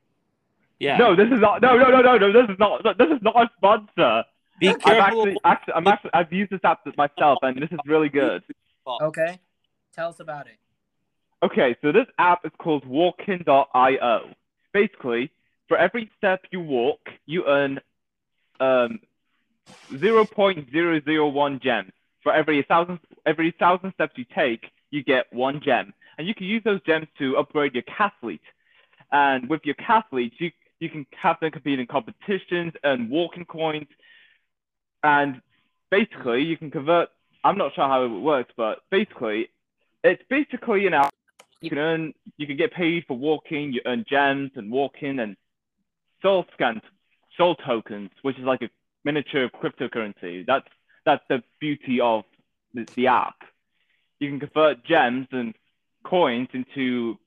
[0.79, 0.97] yeah.
[0.97, 1.61] No, this is not.
[1.61, 2.31] No, no, no, no, no.
[2.31, 2.83] This is not.
[2.97, 4.23] This is not a sponsor.
[4.59, 5.01] Be I've careful.
[5.01, 8.43] actually, actually, I'm actually, I've used this app myself, and this is really good.
[9.01, 9.39] Okay,
[9.93, 10.57] tell us about it.
[11.43, 14.29] Okay, so this app is called Walken.io.
[14.73, 15.31] Basically,
[15.67, 17.79] for every step you walk, you earn
[18.59, 18.99] um
[19.91, 21.91] 0.001 gems.
[22.23, 26.47] For every thousand every thousand steps you take, you get one gem, and you can
[26.47, 28.39] use those gems to upgrade your cathlete.
[29.11, 33.87] And with your cathletes, you you can have them compete in competitions and walking coins.
[35.05, 35.39] And
[35.91, 37.09] basically, you can convert.
[37.43, 39.49] I'm not sure how it works, but basically,
[40.03, 41.07] it's basically you know
[41.61, 43.71] You can earn, you can get paid for walking.
[43.71, 45.37] You earn gems and walking and
[46.23, 46.81] soul scans,
[47.37, 48.69] soul tokens, which is like a
[49.03, 50.43] miniature cryptocurrency.
[50.43, 50.67] That's
[51.05, 52.23] that's the beauty of
[52.73, 53.35] the, the app.
[54.19, 55.53] You can convert gems and
[56.03, 57.19] coins into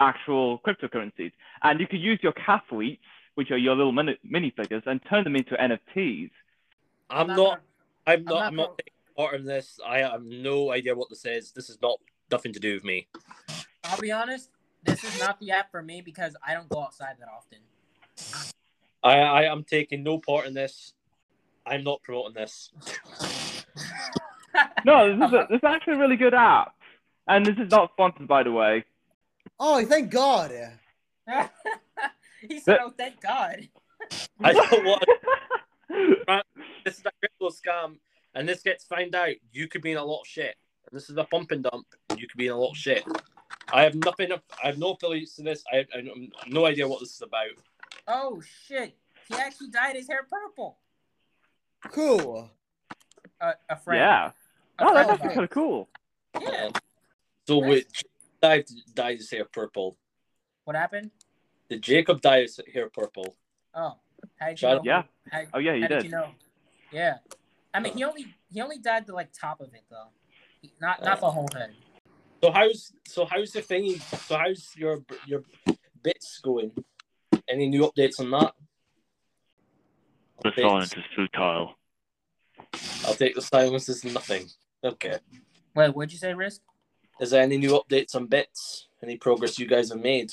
[0.00, 3.04] actual cryptocurrencies, and you can use your cathletes,
[3.34, 6.30] which are your little mini minifigures, and turn them into NFTs.
[7.10, 7.60] I'm not not.
[8.06, 8.42] I'm not not.
[8.46, 9.80] I'm not gonna- taking part in this.
[9.86, 11.52] I have no idea what this is.
[11.52, 11.98] This is not
[12.30, 13.08] nothing to do with me.
[13.84, 14.50] I'll be honest.
[14.84, 17.58] This is not the app for me because I don't go outside that often.
[19.02, 20.92] I, I am taking no part in this.
[21.66, 22.70] I'm not promoting this.
[24.84, 26.74] No, this is a, this is actually a really good app,
[27.28, 28.84] and this is not sponsored, by the way.
[29.60, 30.50] Oh, thank God.
[32.48, 33.68] he said, "Oh, thank God."
[34.42, 35.04] I don't want
[35.88, 37.96] this is a crypto scam,
[38.34, 39.34] and this gets found out.
[39.52, 40.56] You could be in a lot of shit.
[40.90, 41.86] And this is a pump and dump.
[42.16, 43.04] You could be in a lot of shit.
[43.72, 44.32] I have nothing.
[44.32, 45.62] I have no affiliates to this.
[45.72, 46.06] I have, I have
[46.48, 47.48] no idea what this is about.
[48.06, 48.96] Oh shit!
[49.28, 50.78] He actually dyed his hair purple.
[51.90, 52.50] Cool.
[53.40, 54.00] Uh, a friend.
[54.00, 54.26] Yeah.
[54.26, 54.32] A
[54.80, 55.88] Oh, that's actually kind of cool.
[56.40, 56.70] Yeah.
[57.46, 57.86] So wait,
[58.40, 59.96] dyed dyed his hair purple.
[60.64, 61.10] What happened?
[61.68, 63.36] Did Jacob dye his hair purple?
[63.74, 63.96] Oh,
[64.38, 64.80] how did you know?
[64.84, 65.02] Yeah.
[65.30, 65.94] How, Oh yeah, you how did.
[65.96, 66.30] did you know?
[66.90, 67.18] Yeah.
[67.74, 70.08] I mean, he only he only died the like top of it though,
[70.80, 71.74] not not the whole head.
[72.42, 74.00] So how's so how's the thingy?
[74.26, 75.42] So how's your your
[76.02, 76.72] bits going?
[77.48, 78.54] Any new updates on that?
[80.42, 80.62] The Updates?
[80.62, 81.74] silence is futile.
[83.04, 84.46] I'll take the silence as nothing.
[84.84, 85.18] Okay.
[85.74, 86.62] Wait, what'd you say, Risk?
[87.20, 88.88] Is there any new updates on bits?
[89.02, 90.30] Any progress you guys have made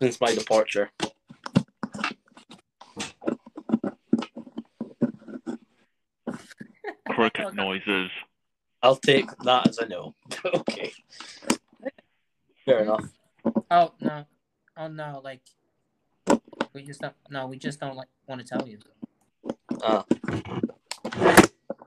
[0.00, 0.90] since my departure?
[7.64, 8.10] Noises.
[8.82, 10.14] I'll take that as a no.
[10.54, 10.92] okay.
[12.64, 13.04] Fair enough.
[13.70, 14.24] Oh no,
[14.76, 15.42] oh no, like
[16.72, 17.14] we just don't.
[17.30, 18.78] No, we just don't like want to tell you.
[19.82, 20.04] Ah.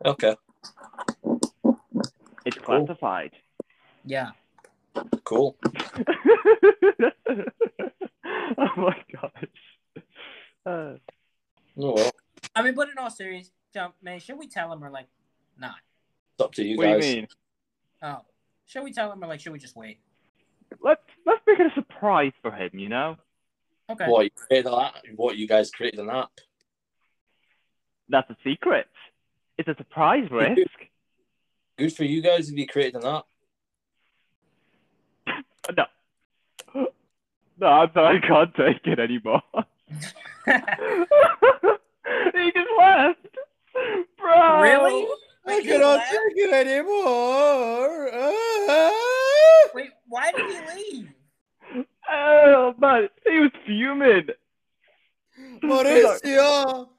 [0.06, 0.36] Okay.
[2.46, 2.86] It's Cool.
[2.86, 3.32] classified.
[4.06, 4.32] Yeah.
[5.24, 5.56] Cool.
[8.58, 10.04] oh my gosh.
[10.66, 10.94] Uh,
[11.76, 12.12] Oh well.
[12.56, 15.08] I mean, but in all serious, jump man, should we tell him or like
[15.60, 15.76] not?
[16.36, 17.08] It's up to you what do guys.
[17.10, 17.28] you mean?
[18.02, 18.22] Oh,
[18.66, 20.00] should we tell him or like should we just wait?
[20.82, 22.72] Let's let's make it a surprise for him.
[22.74, 23.18] You know,
[23.92, 24.06] Okay.
[24.08, 24.94] What you created that?
[25.16, 26.32] What you guys created an app?
[28.10, 28.88] that's a secret.
[29.58, 30.60] It's a surprise risk.
[31.78, 33.26] Good for you guys if you created an app.
[35.78, 35.86] No.
[37.60, 39.42] No, I'm sorry, I can't take it anymore.
[42.34, 43.38] he just left.
[44.18, 44.62] Bro.
[44.62, 45.08] Really?
[45.46, 48.10] I cannot take it anymore.
[48.14, 49.70] Ah!
[49.74, 51.86] Wait, why did he leave?
[52.10, 53.10] Oh, man.
[53.26, 54.28] He was fuming.
[55.64, 56.90] Mauricio!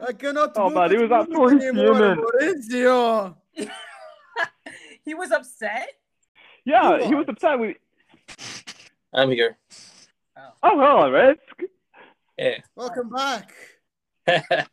[0.00, 2.24] I cannot Oh, move man, he was absolutely anymore, fuming.
[2.24, 3.34] Mauricio!
[5.04, 5.88] he was upset.
[6.64, 7.34] Yeah, He he was was.
[7.34, 7.76] upset with.
[9.12, 9.56] I'm here.
[10.36, 11.70] Oh, hello, Risk.
[12.38, 12.58] Yeah.
[12.74, 13.52] Welcome back.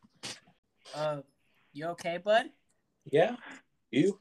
[0.95, 1.21] Uh,
[1.73, 2.45] you okay, bud?
[3.11, 3.35] Yeah.
[3.91, 4.19] You?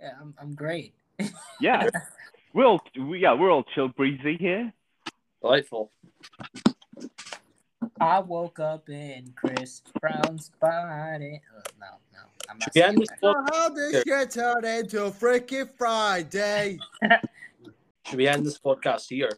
[0.00, 0.34] Yeah, I'm.
[0.40, 0.94] I'm great.
[1.60, 1.88] Yeah.
[2.54, 4.72] We're all, we, yeah, we're all chill breezy here.
[5.42, 5.92] Delightful.
[8.00, 11.40] I woke up in Chris Brown's body.
[11.54, 12.18] Uh, no, no,
[12.48, 12.68] I'm not.
[12.74, 13.18] Yeah, saying this that.
[13.20, 16.78] So how this get turned into Freaky Friday?
[18.06, 19.30] Should we end this podcast here?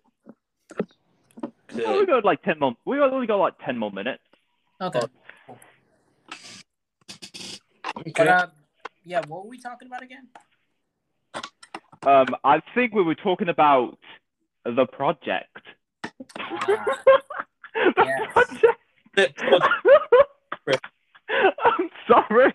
[1.84, 2.74] Oh, we got like 10 more.
[2.84, 4.22] We only got like 10 more minutes.
[4.80, 5.00] Okay.
[7.98, 8.12] Okay.
[8.16, 8.46] But uh,
[9.04, 10.28] yeah, what were we talking about again?
[12.04, 13.98] Um, I think we were talking about
[14.64, 15.58] the project.
[16.38, 16.84] Ah,
[17.74, 18.32] the yes.
[18.32, 19.42] project.
[21.64, 22.54] I'm sorry.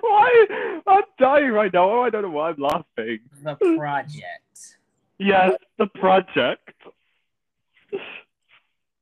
[0.00, 0.46] Why?
[0.86, 2.02] I'm dying right now.
[2.02, 3.20] I don't know why I'm laughing.
[3.42, 4.76] the project.
[5.18, 6.72] Yes, the project.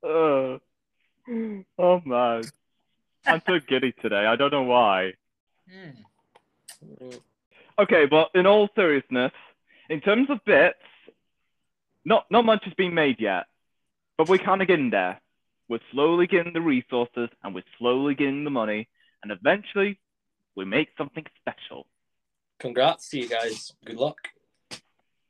[0.02, 0.58] Uh,
[1.78, 2.44] oh man,
[3.26, 4.26] I'm so giddy today.
[4.26, 5.12] I don't know why.
[5.70, 7.10] Hmm.
[7.78, 9.32] Okay, but in all seriousness,
[9.90, 10.78] in terms of bits,
[12.04, 13.44] not not much has been made yet,
[14.16, 15.20] but we're kind of getting there.
[15.68, 18.88] We're slowly getting the resources, and we're slowly getting the money,
[19.22, 19.98] and eventually,
[20.54, 21.86] we make something special.
[22.58, 23.72] Congrats to you guys.
[23.84, 24.28] Good luck.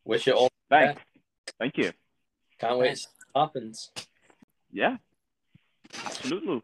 [0.04, 0.50] Wish it all.
[0.68, 1.00] Thanks.
[1.58, 1.92] Thank you.
[2.60, 3.06] Can't wait
[3.36, 3.90] happens.
[4.72, 4.96] Yeah.
[6.04, 6.62] Absolutely.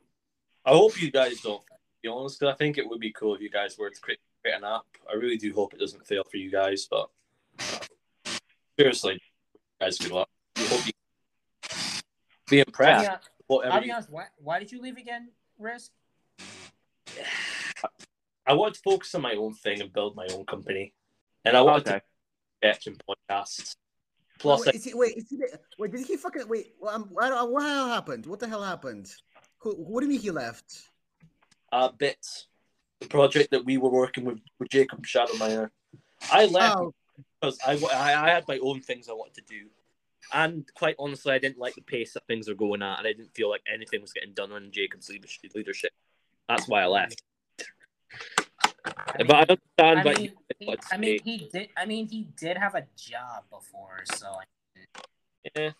[0.64, 1.62] I hope you guys don't.
[2.03, 4.01] To be honest, 'cause I think it would be cool if you guys were to
[4.01, 4.85] create, create an app.
[5.09, 7.09] I really do hope it doesn't fail for you guys, but
[8.77, 9.23] seriously,
[9.81, 10.29] guys, good luck.
[10.57, 10.93] I hope you
[12.49, 13.09] be I'll impressed.
[13.09, 14.11] be, Whatever I'll be honest.
[14.11, 15.31] Why, why did you leave again,
[15.61, 15.93] Risk?
[18.47, 20.95] I want to focus on my own thing and build my own company,
[21.45, 22.01] and I want Okay.
[22.01, 22.03] to
[22.57, 23.77] sketch and podcasts.
[24.41, 25.39] Plus, wait, is he, wait, is he,
[25.79, 26.75] wait, did he fucking wait?
[26.81, 28.27] Well, um, I don't, what the hell happened?
[28.27, 29.15] What the hell happened?
[29.59, 30.89] Who, what do you mean he left?
[31.73, 32.47] Uh, bits,
[33.01, 35.70] the project that we were working with with Jacob Shadowminer.
[36.31, 36.95] I left Oh,
[37.41, 39.66] because I, I I had my own things I wanted to do,
[40.33, 43.12] and quite honestly, I didn't like the pace that things were going at, and I
[43.12, 45.93] didn't feel like anything was getting done on Jacob's leadership- leadership.
[46.49, 47.23] That's why I left.
[48.85, 51.68] I but I understand I mean, he, I mean, he did.
[51.77, 54.35] I mean, he did have a job before, so
[55.57, 55.70] Yeah,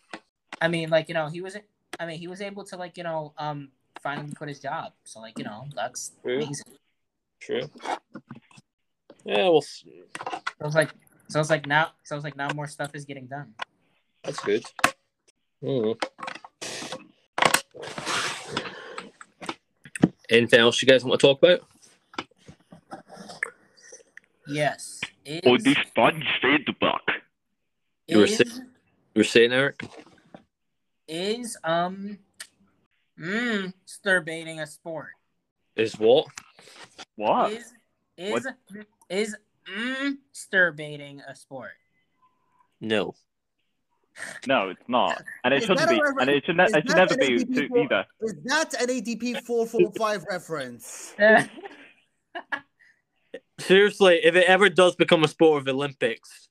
[0.61, 1.57] I mean, like you know, he was.
[1.99, 3.69] I mean, he was able to like you know, um,
[4.03, 4.91] finally quit his job.
[5.03, 6.35] So like you know, that's True.
[6.35, 6.65] amazing.
[7.41, 7.69] true.
[9.25, 9.85] Yeah, well, s-
[10.59, 10.91] So it's like,
[11.29, 13.53] so it's like now, so it's like now more stuff is getting done.
[14.23, 14.63] that's good.
[15.63, 15.95] Mm.
[20.29, 21.61] Anything else you guys want to talk about?
[24.47, 24.99] Yes.
[25.25, 27.01] Is, Och det är sponge feedback.
[28.07, 28.47] You were is, sick.
[29.13, 29.83] You were saying, Eric?
[31.07, 32.17] is um,
[33.19, 35.09] mm, stirbating a sport?
[35.75, 36.27] Is what?
[37.15, 37.51] What?
[37.51, 37.73] Is
[38.17, 38.47] is
[39.09, 39.35] is
[39.69, 41.71] mm, stirbating a sport?
[42.79, 43.15] No.
[44.45, 46.95] No, it's not, and it Is shouldn't be, reference- and it should, ne- it should
[46.95, 48.05] never be ADP to either.
[48.21, 51.15] Is that an EDP 445 reference?
[53.59, 56.47] Seriously, if it ever does become a sport of Olympics,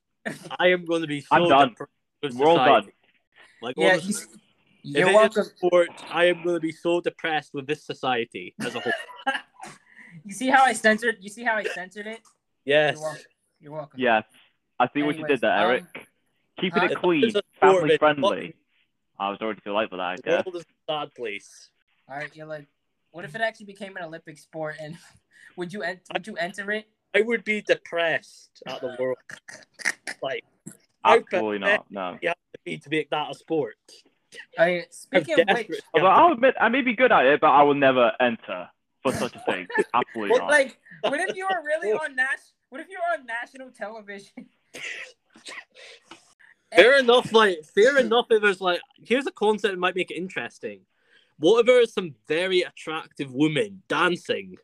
[0.59, 1.75] I am going to be so I'm done.
[2.35, 2.89] We're all done.
[3.61, 4.25] Like, yeah, honestly,
[4.83, 5.41] he's, if you're it is welcome.
[5.41, 8.93] a sport, I am going to be so depressed with this society as a whole.
[10.25, 11.17] You see how I censored?
[11.21, 12.19] You see how I censored it?
[12.65, 12.93] Yes.
[12.95, 13.21] You're welcome.
[13.59, 13.99] You're welcome.
[13.99, 14.23] Yes,
[14.79, 15.83] I see what you did there, um, Eric.
[16.61, 16.89] Keeping huh?
[16.91, 17.45] it clean, It's sport,
[17.81, 18.55] family friendly.
[19.19, 20.45] I was already too late for that, I The guess.
[20.45, 21.69] world is a sad place.
[22.07, 22.67] All right, you're like,
[23.11, 24.75] what if it actually became an Olympic sport?
[24.79, 24.97] And
[25.57, 26.85] would you en- would you enter it?
[27.15, 29.17] I would be depressed at the world.
[30.21, 30.43] Like,
[31.03, 31.85] Absolutely not.
[31.89, 32.17] No.
[32.21, 33.75] you have to be to make that a sport.
[34.57, 37.51] All right, speaking of which, Although I'll admit, I may be good at it, but
[37.51, 38.69] I will never enter
[39.01, 39.67] for such a thing.
[39.93, 40.49] Absolutely what, not.
[40.49, 44.47] like, what if you were really on nas- What if you were on national television?
[46.75, 48.25] Fair enough, like fair enough.
[48.31, 50.79] If there's like, here's a concept that might make it interesting.
[51.37, 54.55] What if there's some very attractive women dancing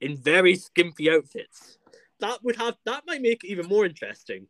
[0.00, 1.78] in very skimpy outfits?
[2.20, 4.46] That would have that might make it even more interesting.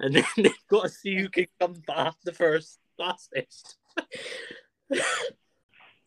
[0.00, 3.76] And then they've got to see who can come back the first fastest.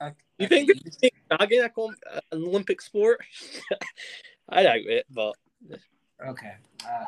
[0.02, 1.96] Okay, You think we can make dragging a com-
[2.32, 3.22] an Olympic sport?
[4.50, 5.36] I doubt it, but
[6.26, 6.54] Okay.
[6.86, 7.06] Uh,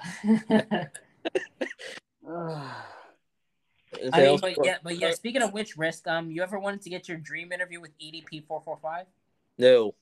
[4.14, 5.12] I mean, but yeah, but yeah.
[5.12, 6.08] Speaking of which, risk.
[6.08, 9.06] Um, you ever wanted to get your dream interview with EDP four four five?
[9.58, 9.96] no.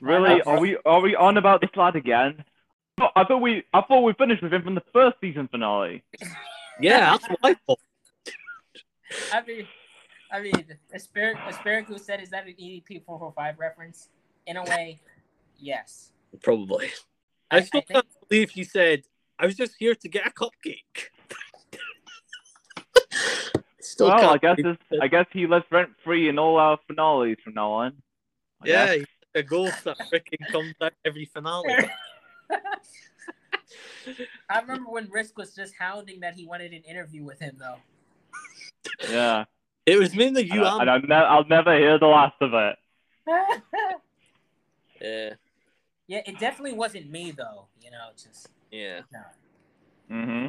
[0.00, 0.42] Really?
[0.42, 2.44] Are we are we on about this lad again?
[2.98, 6.02] No, I thought we I thought we finished with him from the first season finale.
[6.80, 7.78] Yeah, that's what I thought.
[9.32, 9.66] I mean,
[10.32, 14.08] I mean, Aspir- Asparagus said, "Is that an EDP four four five reference?"
[14.46, 14.98] In a way,
[15.58, 16.12] yes.
[16.42, 16.86] Probably.
[17.50, 19.02] I- I still I think- can't believe he said,
[19.38, 21.10] I was just here to get a cupcake.
[23.80, 27.36] still well, I guess it's, I guess he lives rent free in all our finales
[27.44, 28.02] from now on.
[28.62, 29.06] I Yeah, guess.
[29.34, 31.74] a ghost that freaking comes out every finale.
[34.48, 37.76] I remember when Risk was just hounding that he wanted an interview with him, though.
[39.10, 39.44] yeah.
[39.84, 42.36] It was mainly And, you I, and and I'll, ne- I'll never hear the last
[42.40, 42.76] of it.
[44.98, 45.34] Yeah,
[46.06, 47.66] yeah, it definitely wasn't me, though.
[47.82, 48.48] You know, just.
[48.70, 49.02] yeah.
[50.10, 50.46] Mm-hmm.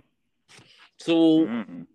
[0.98, 1.86] So mm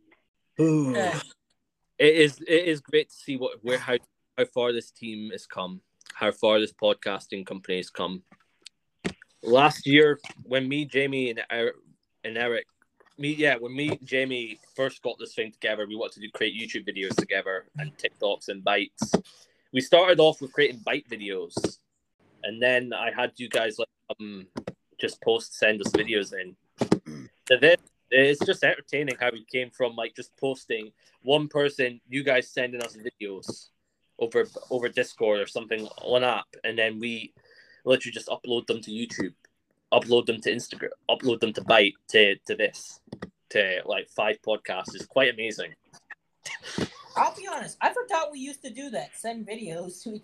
[0.59, 1.18] Eh,
[1.98, 3.96] it is it is great to see what where how
[4.36, 5.80] how far this team has come,
[6.14, 8.22] how far this podcasting company has come.
[9.43, 11.74] Last year, when me, Jamie, and Eric,
[12.24, 12.66] and Eric,
[13.18, 16.88] me, yeah, when me, Jamie first got this thing together, we wanted to create YouTube
[16.88, 19.12] videos together and TikToks and bites.
[19.72, 21.78] We started off with creating Byte videos,
[22.45, 23.88] and then I had you guys like
[24.20, 24.47] um
[25.01, 26.57] just post send us videos in.
[27.49, 27.76] So then
[28.11, 32.82] it's just entertaining how we came from like just posting one person, you guys sending
[32.82, 33.68] us videos
[34.18, 37.32] over over Discord or something on app, and then we
[37.85, 39.35] literally just upload them to YouTube,
[39.93, 43.01] upload them to Instagram, upload them to Byte to to this
[43.51, 44.95] to like five podcasts.
[44.95, 45.74] It's quite amazing.
[47.16, 47.76] I'll be honest.
[47.80, 49.11] I forgot we used to do that.
[49.16, 50.14] Send videos to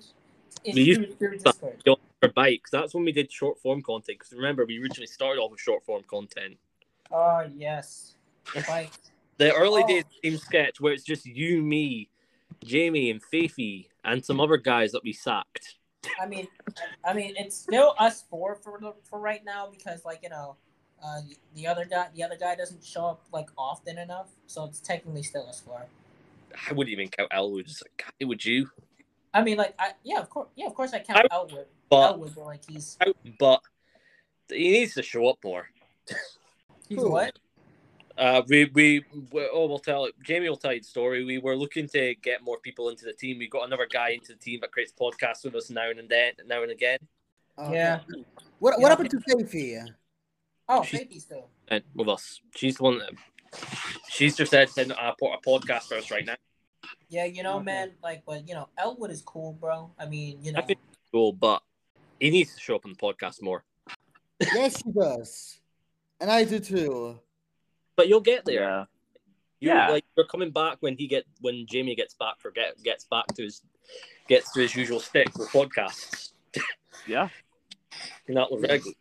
[0.65, 0.75] each.
[0.75, 1.83] We used to- Discord.
[2.21, 4.19] For Byte, because that's when we did short form content.
[4.19, 6.57] Because remember, we originally started off with short form content.
[7.13, 8.17] Oh yes.
[9.37, 9.87] The early Oh.
[9.87, 12.09] days Team Sketch, where it's just you, me,
[12.65, 15.77] Jamie, and Faithy, and some other guys that we sacked.
[16.21, 16.49] I mean,
[17.05, 20.57] I mean, it's still us four for the, for right now because, like, you know,
[21.05, 21.21] uh,
[21.55, 25.23] the other guy, the other guy doesn't show up like often enough, so it's technically
[25.23, 25.87] still us four.
[26.69, 27.67] I wouldn't even count Elwood.
[27.67, 28.69] Just like, would you?
[29.33, 32.13] I mean, like, I yeah, of course, yeah, of course, I count I- Elwood, But
[32.13, 32.97] Elwood, but like he's
[33.39, 33.61] but
[34.49, 35.69] he needs to show up more.
[36.89, 37.39] He's what?
[38.19, 41.25] Uh, we, we we oh we'll tell Jamie will tell you the story.
[41.25, 43.39] We were looking to get more people into the team.
[43.39, 46.33] We got another guy into the team that creates podcasts with us now and then
[46.47, 46.99] now and again.
[47.57, 47.75] Okay.
[47.75, 48.01] Yeah.
[48.59, 48.83] What Yeah.
[48.83, 49.87] what happened to Faithy?
[50.69, 51.49] Oh, She's- Faithy still.
[51.69, 52.99] And with us, she's the one.
[52.99, 53.13] That,
[54.09, 55.15] she's just said send a, a
[55.47, 56.35] podcast for us right now.
[57.09, 57.65] Yeah, you know, Okay.
[57.65, 59.91] man, like, but you know, Elwood is cool, bro.
[59.99, 60.79] I mean, you know, I think
[61.13, 61.63] cool, but
[62.21, 63.65] he needs to show up on the podcast more.
[64.41, 65.61] yes, he does,
[66.21, 67.21] and I do too.
[67.99, 68.61] But you'll get there.
[68.63, 68.85] Yeah.
[69.61, 69.89] You Yeah.
[69.91, 73.27] like we're coming back when he get when Jamie gets back for get gets back
[73.35, 73.61] to his
[74.29, 76.33] gets to his usual stick for podcasts.
[77.07, 77.29] Yeah.
[78.29, 78.93] Not regular.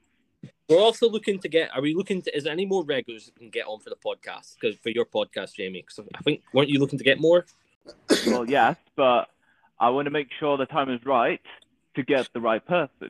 [0.69, 1.69] We're also looking to get.
[1.75, 2.35] Are we looking to?
[2.37, 4.55] Is there any more regulars that can get on for the podcast?
[4.59, 7.45] Because for your podcast, Jamie, because I think weren't you looking to get more?
[8.27, 9.29] Well, yes, but
[9.79, 11.41] I want to make sure the time is right
[11.95, 12.89] to get the right person.
[13.01, 13.09] Good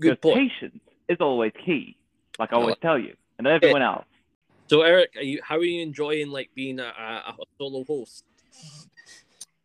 [0.00, 0.50] Because point.
[0.50, 1.96] patience is always key,
[2.38, 4.04] like I always tell you, and everyone else.
[4.70, 8.22] So Eric, are you how are you enjoying like being a, a, solo host?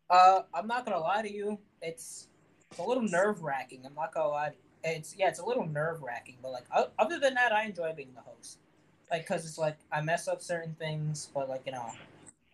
[0.10, 2.28] uh, I'm not gonna lie to you, it's,
[2.72, 3.84] it's a little nerve wracking.
[3.86, 4.54] I'm not gonna lie.
[4.84, 6.64] It's yeah, it's a little nerve wracking, but like
[6.98, 8.58] other than that, I enjoy being the host.
[9.12, 11.92] Like, cause it's like I mess up certain things, but like you know,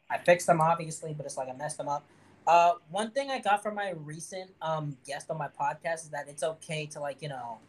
[0.09, 2.03] I fix them obviously, but it's like I mess them up.
[2.45, 6.27] Uh, one thing I got from my recent um guest on my podcast is that
[6.27, 7.59] it's okay to like you know,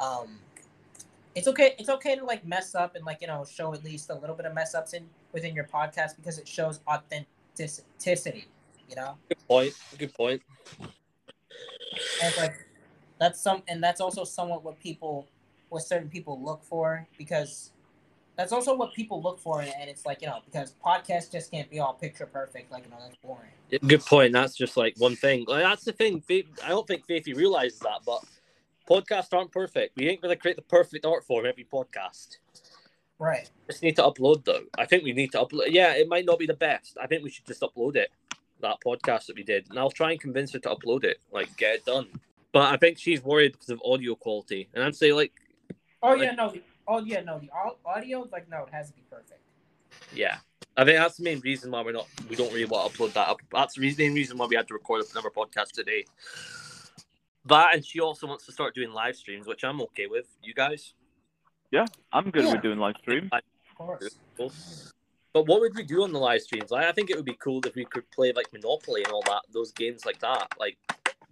[0.00, 0.38] um,
[1.34, 4.10] it's okay it's okay to like mess up and like you know show at least
[4.10, 8.48] a little bit of mess ups in within your podcast because it shows authenticity.
[8.88, 9.74] You know, Good point.
[9.96, 10.42] Good point.
[10.80, 10.90] and
[12.22, 12.54] it's like
[13.18, 15.26] that's some and that's also somewhat what people
[15.70, 17.72] what certain people look for because
[18.36, 21.70] that's also what people look for and it's like you know because podcasts just can't
[21.70, 23.48] be all picture perfect like you know that's boring
[23.86, 24.32] Good point.
[24.32, 25.46] That's just like one thing.
[25.48, 26.22] Like that's the thing.
[26.30, 28.22] I don't think Faithy realizes that, but
[28.88, 29.96] podcasts aren't perfect.
[29.96, 32.38] We ain't gonna create the perfect art form every podcast.
[33.18, 34.64] right Just need to upload though.
[34.78, 35.66] I think we need to upload.
[35.68, 36.96] Yeah, it might not be the best.
[37.00, 38.10] I think we should just upload it.
[38.60, 41.18] That podcast that we did, and I'll try and convince her to upload it.
[41.32, 42.08] Like get it done.
[42.52, 45.32] But I think she's worried because of audio quality, and I'd say like,
[46.02, 48.94] oh yeah no the, oh yeah no the au- audio like no it has to
[48.94, 49.40] be perfect
[50.14, 50.38] yeah.
[50.76, 52.06] I think that's the main reason why we're not.
[52.30, 53.38] We don't really want to upload that up.
[53.52, 56.04] That's the reason- main reason why we had to record another podcast today.
[57.46, 60.26] That and she also wants to start doing live streams, which I'm okay with.
[60.42, 60.94] You guys?
[61.70, 62.52] Yeah, I'm good Yeah.
[62.52, 63.30] with doing live streams.
[63.32, 63.40] of
[63.76, 64.52] course Cool.
[65.32, 66.70] But what would we do on the live streams?
[66.70, 69.22] Like, I think it would be cool if we could play like Monopoly and all
[69.22, 70.46] that, those games like that.
[70.60, 70.76] Like,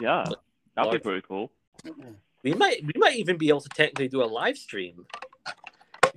[0.00, 0.24] Yeah,
[0.74, 1.52] that'd be pretty cool.
[2.42, 5.04] we might, we might even be able to technically do a live stream.
[5.46, 5.52] We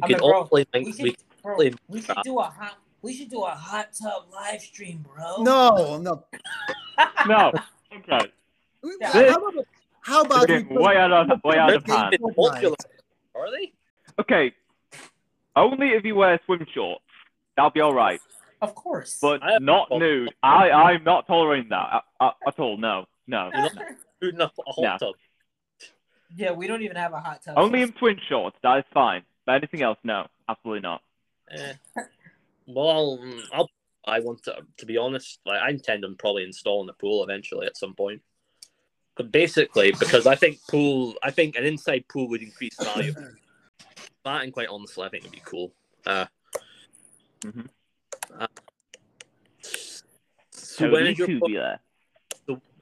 [0.04, 0.66] I could mean, all bro, play.
[0.74, 3.90] we We, should bro, play- we should do a hot we should do a hot
[4.02, 6.24] tub live stream bro No, no.
[7.28, 7.52] No,
[7.94, 8.32] okay.
[9.02, 9.36] Yeah.
[10.04, 12.12] How about, how about way out of way out of hand.
[12.12, 12.76] getting popular.
[12.76, 12.86] Fortnite.
[13.36, 13.72] Are they?
[14.20, 14.54] Okay,
[15.56, 17.04] only if you wear swim shorts.
[17.56, 18.20] That'll be all right,
[18.62, 20.34] of course but I not nude.
[20.44, 22.78] I I'm not tolerating that at, at, at all.
[22.78, 23.50] No, no.
[23.54, 23.76] You're not
[24.20, 24.98] Food enough a hot Yeah.
[24.98, 25.16] tub.
[26.36, 28.58] yeah we don't even have a hot tub Only in twin shorts.
[28.64, 29.24] That is fine.
[29.46, 31.02] But anything else, no, absolutely not.
[31.52, 31.74] Eh.
[32.68, 33.70] Well, mm, I'll.
[34.06, 34.58] I want to.
[34.78, 38.22] To be honest, like I intend on probably installing a pool eventually at some point.
[39.16, 43.14] But basically, because I think pool, I think an inside pool would increase value.
[44.26, 45.72] that and quite honestly, I think it'd be cool.
[46.06, 46.26] Uh,
[47.42, 47.68] Mhm.
[48.40, 48.48] uh,
[50.52, 51.78] so when is your po- too, yeah.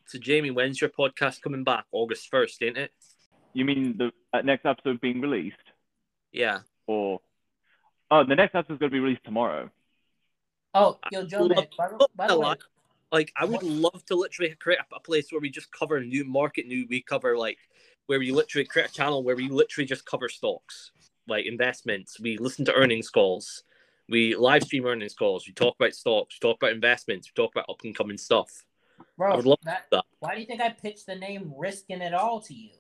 [0.05, 0.51] so Jamie?
[0.51, 1.85] When's your podcast coming back?
[1.91, 2.91] August first, ain't it?
[3.53, 5.57] You mean the uh, next episode being released,
[6.31, 6.59] Yeah.
[6.87, 7.19] or
[8.09, 9.69] oh, the next episode is going to be released tomorrow.
[10.73, 12.55] oh yo Joe man, by, the- by the way
[13.11, 15.99] Like- Like I would love to literally create a, a place where we just cover
[16.01, 16.85] new market new.
[16.89, 17.57] We cover like
[18.07, 20.91] where we literally create a channel where we literally just cover stocks,
[21.27, 22.19] like investments.
[22.19, 23.63] We listen to earnings calls.
[24.09, 25.45] We live stream earnings calls.
[25.47, 26.37] We talk about stocks.
[26.41, 27.29] We talk about investments.
[27.29, 28.49] We talk about up and coming stuff.
[29.17, 30.03] bro I would love that, that.
[30.19, 32.71] why do you think I pitched the name risking it all to you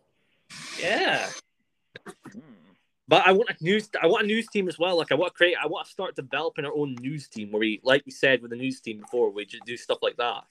[0.79, 1.29] Yeah.
[2.31, 2.60] Hmm.
[3.11, 3.89] But I want a news.
[4.01, 4.97] I want a news team as well.
[4.97, 5.57] Like I want to create.
[5.61, 8.51] I want to start developing our own news team where we, like we said with
[8.51, 10.45] the news team before, we just do stuff like that.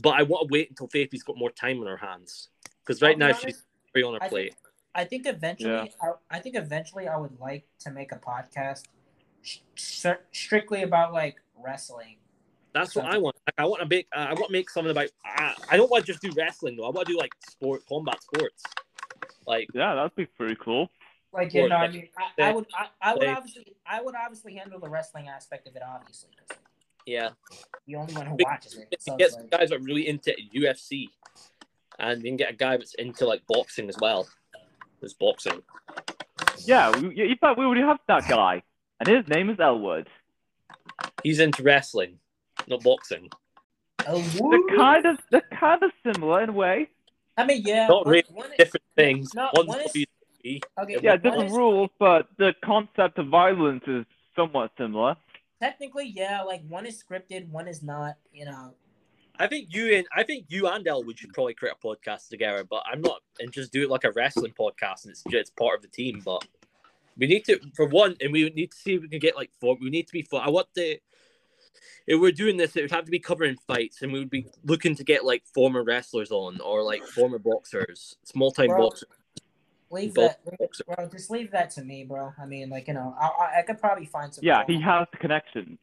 [0.00, 2.50] But I want to wait until Faithy's got more time on her hands
[2.86, 4.54] because right now honest, she's free on her I plate.
[4.54, 4.56] think,
[4.94, 5.86] I think eventually, Yeah.
[6.30, 8.84] I, I think eventually, I would like to make a podcast
[9.42, 9.58] sh-
[10.30, 12.18] strictly about like wrestling.
[12.74, 13.34] That's what I want.
[13.44, 14.06] Like, I want to make.
[14.14, 15.08] Uh, I want to make something about.
[15.36, 16.84] Uh, I don't want to just do wrestling though.
[16.86, 18.62] I want to do like sport, combat sports.
[19.48, 20.90] Like Yeah, that'd be pretty cool.
[21.38, 22.08] Like you Or- know, I mean,
[22.38, 25.68] I, I would, I, I would They- obviously, I would obviously handle the wrestling aspect
[25.68, 26.30] of it, obviously.
[27.06, 27.30] yeah,
[27.86, 28.94] the only one who watches it.
[29.00, 31.08] So get it's like, guys are really into UFC,
[31.98, 34.28] and you can get a guy that's into like boxing as well.
[35.00, 35.62] There's boxing.
[36.64, 38.62] Yeah, we, in fact, we already have that guy.
[38.98, 40.08] and his name is Elwood.
[41.22, 42.18] He's into wrestling,
[42.66, 43.30] not boxing.
[44.08, 46.88] Oh, They're kind of they're kind of similar in a way.
[47.36, 47.86] I mean, yeah.
[47.86, 49.32] Not one- really one- Different things.
[49.34, 50.04] No, One's one is-
[50.44, 50.60] WWE.
[50.82, 54.04] okay, Yeah, different is- rules, but the concept of violence is
[54.36, 55.16] somewhat similar.
[55.60, 56.42] Technically, yeah.
[56.42, 58.16] Like one is scripted, one is not.
[58.32, 58.74] You know.
[59.40, 62.64] I think you and I think you and Elwood should probably create a podcast together,
[62.64, 65.76] but I'm not and just do it like a wrestling podcast and it's just part
[65.76, 66.22] of the team.
[66.24, 66.44] But
[67.16, 69.50] we need to for one, and we need to see if we can get like
[69.60, 69.76] four.
[69.80, 70.40] We need to be four.
[70.44, 71.00] I want the
[72.06, 74.46] if we're doing this, it would have to be covering fights, and we would be
[74.64, 79.08] looking to get like former wrestlers on or like former boxers, small time Bro, boxers.
[79.90, 81.08] Leave Both that, bro.
[81.08, 82.32] Just leave that to me, bro.
[82.40, 84.44] I mean, like you know, I, I, I could probably find some.
[84.44, 85.78] Yeah, he has the connections.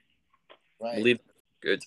[0.79, 0.97] Right.
[0.97, 1.19] Believe
[1.61, 1.83] good.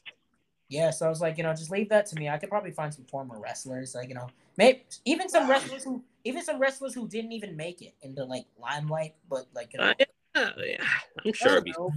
[0.68, 2.28] Yeah, so I was like, you know, just leave that to me.
[2.28, 6.02] I could probably find some former wrestlers, like you know, maybe even some wrestlers who,
[6.24, 9.90] even some wrestlers who didn't even make it into like limelight, but like you know,
[9.90, 9.94] Uh,
[10.34, 10.84] yeah, yeah,
[11.24, 11.52] I'm sure.
[11.52, 11.92] it'd be- know.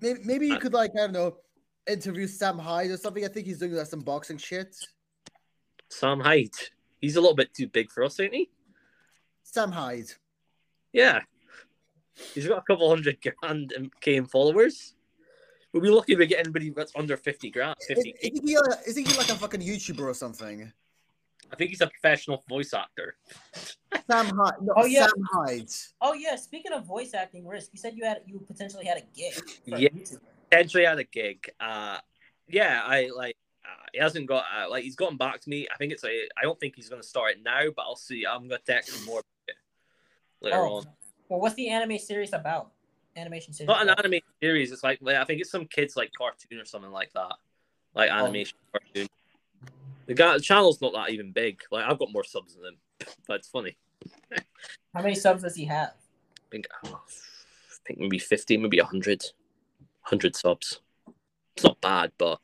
[0.00, 1.38] Maybe, maybe you could like I don't know
[1.86, 3.24] interview Sam Hyde or something.
[3.24, 4.76] I think he's doing like some boxing shit.
[5.88, 6.50] Sam Hyde.
[7.00, 8.50] He's a little bit too big for us, ain't he?
[9.42, 10.10] Sam Hyde.
[10.92, 11.20] Yeah.
[12.34, 14.94] He's got a couple hundred grand in K followers.
[15.72, 17.76] We'll be lucky if we get anybody that's under 50 grand.
[17.86, 20.72] 50 isn't, he, uh, isn't he like a fucking YouTuber or something?
[21.52, 23.16] I think he's a professional voice actor.
[24.10, 24.54] Sam Hyde.
[24.62, 25.06] No, Oh, yeah.
[25.06, 25.70] Sam Hyde.
[26.00, 26.36] oh yeah.
[26.36, 29.34] Speaking of voice acting risk, you said you had you potentially had a gig.
[29.34, 29.88] For Yeah.
[29.92, 30.18] a
[30.50, 31.48] Potentially had a gig.
[31.60, 31.98] Uh,
[32.48, 33.36] yeah, I like.
[33.96, 35.66] He hasn't got uh, like he's gotten back to me.
[35.72, 37.96] I think it's like I don't think he's going to start it now, but I'll
[37.96, 38.26] see.
[38.30, 39.54] I'm going to text him more about it
[40.42, 40.84] later Oh, on.
[41.30, 42.72] well, what's the anime series about?
[43.16, 43.68] Animation series.
[43.68, 44.04] Not an about?
[44.04, 44.70] anime series.
[44.70, 47.36] It's like I think it's some kids like cartoon or something like that,
[47.94, 48.16] like Oh.
[48.16, 49.08] animation cartoon.
[50.04, 51.62] The guy, the channel's not that even big.
[51.70, 52.76] Like I've got more subs than him,
[53.26, 53.78] but it's funny.
[54.92, 55.94] How many subs does he have?
[56.36, 59.22] I think, oh, I think maybe 50, maybe 100.
[60.02, 60.80] 100 subs.
[61.56, 62.40] It's not bad, but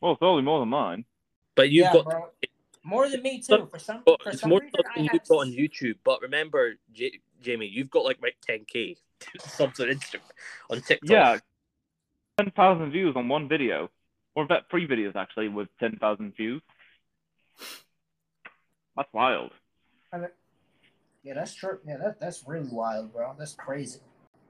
[0.00, 1.04] Well, it's only more than mine.
[1.56, 2.28] but you've yeah, got bro.
[2.84, 3.66] more than me too.
[3.70, 5.96] For some, for it's some more reason, subs I than have you've got on YouTube.
[6.04, 8.96] But remember, J- Jamie, you've got like like 10k
[9.40, 10.20] subs on Instagram,
[10.70, 11.10] on TikTok.
[11.10, 11.38] Yeah,
[12.38, 13.90] ten thousand views on one video,
[14.34, 16.62] or in fact, three videos actually with ten thousand views.
[18.96, 19.52] That's wild.
[21.22, 21.78] Yeah, that's true.
[21.86, 23.34] Yeah, that, that's really wild, bro.
[23.38, 24.00] That's crazy.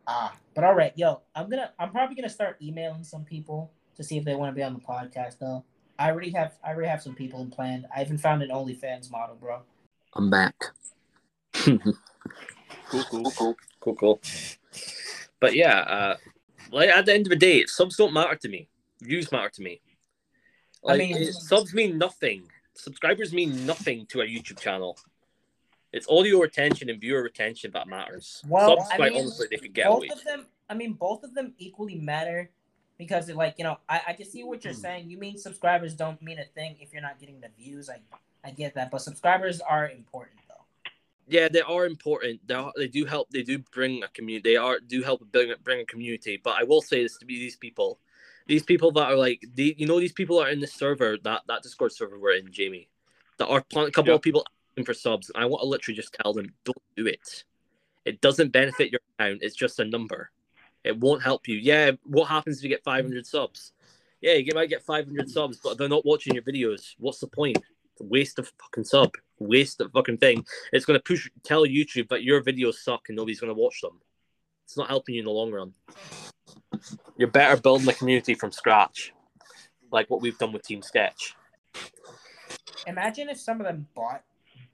[0.06, 4.04] Ah, but all right, yo, I'm gonna, I'm probably gonna start emailing some people to
[4.04, 5.38] see if they want to be on the podcast.
[5.38, 5.64] Though
[5.98, 7.86] I already have, I already have some people in planned.
[7.94, 9.60] I even found an OnlyFans model, bro.
[10.14, 10.54] I'm back.
[12.90, 13.56] Cool, cool, cool.
[13.80, 14.20] Cool, cool.
[15.40, 16.16] But yeah, uh,
[16.72, 18.68] like at the end of the day, subs don't matter to me.
[19.02, 19.82] Views matter to me.
[20.86, 22.44] I mean- it- subs mean nothing.
[22.74, 24.96] Subscribers mean nothing to a YouTube channel.
[25.92, 28.42] It's audio retention and viewer retention that matters.
[28.48, 30.08] Well, subs, I mean, honestly, they could get both away.
[30.08, 32.50] of them, I mean, both of them equally matter
[32.98, 34.80] because, like, you know, I, I can see what you're hmm.
[34.80, 35.10] saying.
[35.10, 37.88] You mean subscribers don't mean a thing if you're not getting the views.
[37.88, 38.00] I,
[38.44, 40.64] I get that, but subscribers are important though.
[41.28, 42.46] Yeah, they are important.
[42.46, 43.30] They are, they do help.
[43.30, 44.50] They do bring a community.
[44.50, 46.40] They are do help bring bring a community.
[46.42, 48.00] But I will say this to be these people,
[48.46, 51.42] these people that are like the you know these people are in the server that
[51.46, 52.88] that Discord server we're in, Jamie.
[53.38, 54.14] That are a couple Yeah.
[54.14, 55.30] of people asking for subs.
[55.34, 57.44] I want to literally just tell them, don't do it.
[58.04, 59.42] It doesn't benefit your account.
[59.42, 60.30] It's just a number.
[60.88, 61.58] It won't help you.
[61.58, 63.26] Yeah, what happens if you get 500 mm.
[63.26, 63.72] subs?
[64.22, 66.94] Yeah, you might get 500 subs, but they're not watching your videos.
[66.98, 67.58] What's the point?
[67.58, 69.12] It's a waste of fucking sub.
[69.38, 70.46] Waste of fucking thing.
[70.72, 73.82] It's going to push, tell YouTube that your videos suck and nobody's going to watch
[73.82, 74.00] them.
[74.64, 75.74] It's not helping you in the long run.
[77.18, 79.12] You're better building a community from scratch,
[79.92, 81.36] like what we've done with Team Sketch.
[82.86, 84.22] Imagine if some of them bought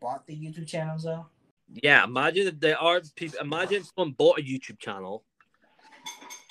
[0.00, 1.26] bought the YouTube channels though.
[1.72, 3.40] Yeah, imagine if there are people.
[3.40, 5.24] Imagine if someone bought a YouTube channel,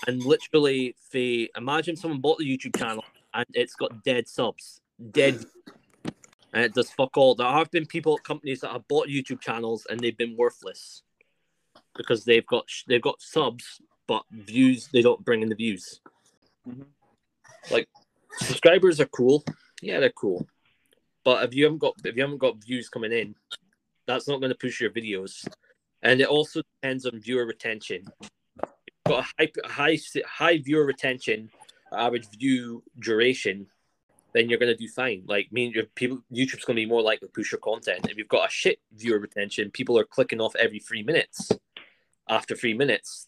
[0.08, 4.82] and literally, they imagine someone bought the YouTube channel and it's got dead subs,
[5.12, 5.46] dead,
[6.54, 7.36] and it does fuck all.
[7.36, 11.04] There have been people, companies that have bought YouTube channels and they've been worthless
[11.96, 16.02] because they've got they've got subs, but views they don't bring in the views.
[16.68, 16.86] Mhm.
[17.72, 17.88] Like
[18.40, 19.44] subscribers are cool,
[19.82, 20.48] yeah, they're cool,
[21.24, 23.36] but if you haven't got if you haven't got views coming in,
[24.06, 25.48] that's not going to push your videos.
[26.02, 28.06] And it also depends on viewer retention.
[29.06, 31.50] If got a high, high, high viewer retention,
[31.92, 33.68] average view duration,
[34.34, 35.24] then you're going to do fine.
[35.28, 38.08] Like, mean your people, YouTube's going to be more likely to push your content.
[38.10, 41.52] If you've got a shit viewer retention, people are clicking off every three minutes.
[42.30, 43.28] After three minutes,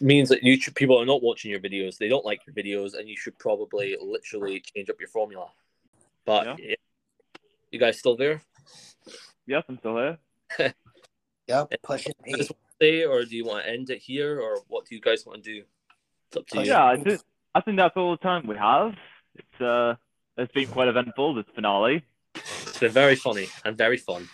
[0.00, 1.98] means that YouTube people are not watching your videos.
[1.98, 5.48] They don't like your videos, and you should probably literally change up your formula.
[6.24, 6.56] But Yeah.
[6.60, 6.74] yeah.
[7.72, 8.40] you guys still there?
[9.46, 10.18] Yes, I'm still here.
[11.48, 12.12] Yep, pushing
[12.80, 15.24] I say, or do you want to end it here, or what do you guys
[15.26, 15.62] want to do?
[16.28, 16.70] It's up to you.
[16.70, 17.20] Yeah, I think
[17.54, 18.94] I think that's all the time we have.
[19.34, 19.94] It's uh,
[20.36, 22.04] it's been quite eventful this finale.
[22.34, 24.28] It's been very funny and very fun.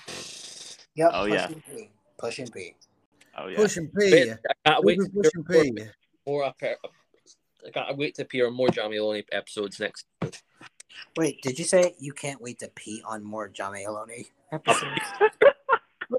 [0.97, 1.11] Yep.
[1.12, 1.47] Oh, push yeah.
[1.47, 1.90] and P.
[2.18, 2.74] Push and P.
[3.36, 3.57] Oh yeah.
[3.57, 4.32] Push and Wait, P.
[4.32, 5.86] I can't wait Push to push hear and more,
[6.26, 6.76] more appear-
[7.66, 10.07] I can't wait to appear on more Jamie Loney episodes next.
[11.16, 15.01] Wait, did you say you can't wait to pee on more Johnny Aloni episodes?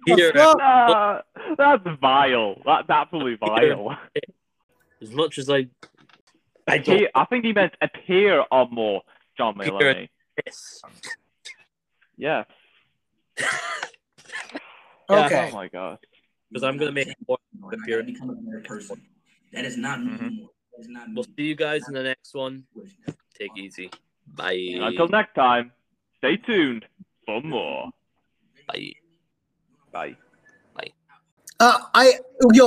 [0.06, 1.22] Here, Ah,
[1.58, 2.62] that's vile.
[2.66, 3.98] That's absolutely vile.
[5.02, 5.68] as much as I,
[6.68, 9.02] I Appear, I think he meant appear on more
[9.38, 9.74] John Appear.
[9.74, 10.10] Maloney.
[10.46, 10.82] Yes.
[12.18, 12.44] Yeah,
[15.10, 15.50] Okay.
[15.52, 16.00] Oh my god.
[16.50, 18.12] because I'm gonna make more I gotta appearance.
[18.12, 19.02] become a better person.
[19.54, 20.20] That is not me Mhm.
[20.74, 21.08] That is not.
[21.14, 22.66] We'll see you guys in the next one.
[23.38, 23.92] Take easy.
[24.28, 24.58] Bye.
[24.82, 25.72] Until next time,
[26.18, 26.86] stay tuned
[27.26, 27.92] for more.
[28.68, 28.94] Bye.
[29.96, 30.18] Bye.
[31.58, 32.20] Uh, I
[32.52, 32.64] yo,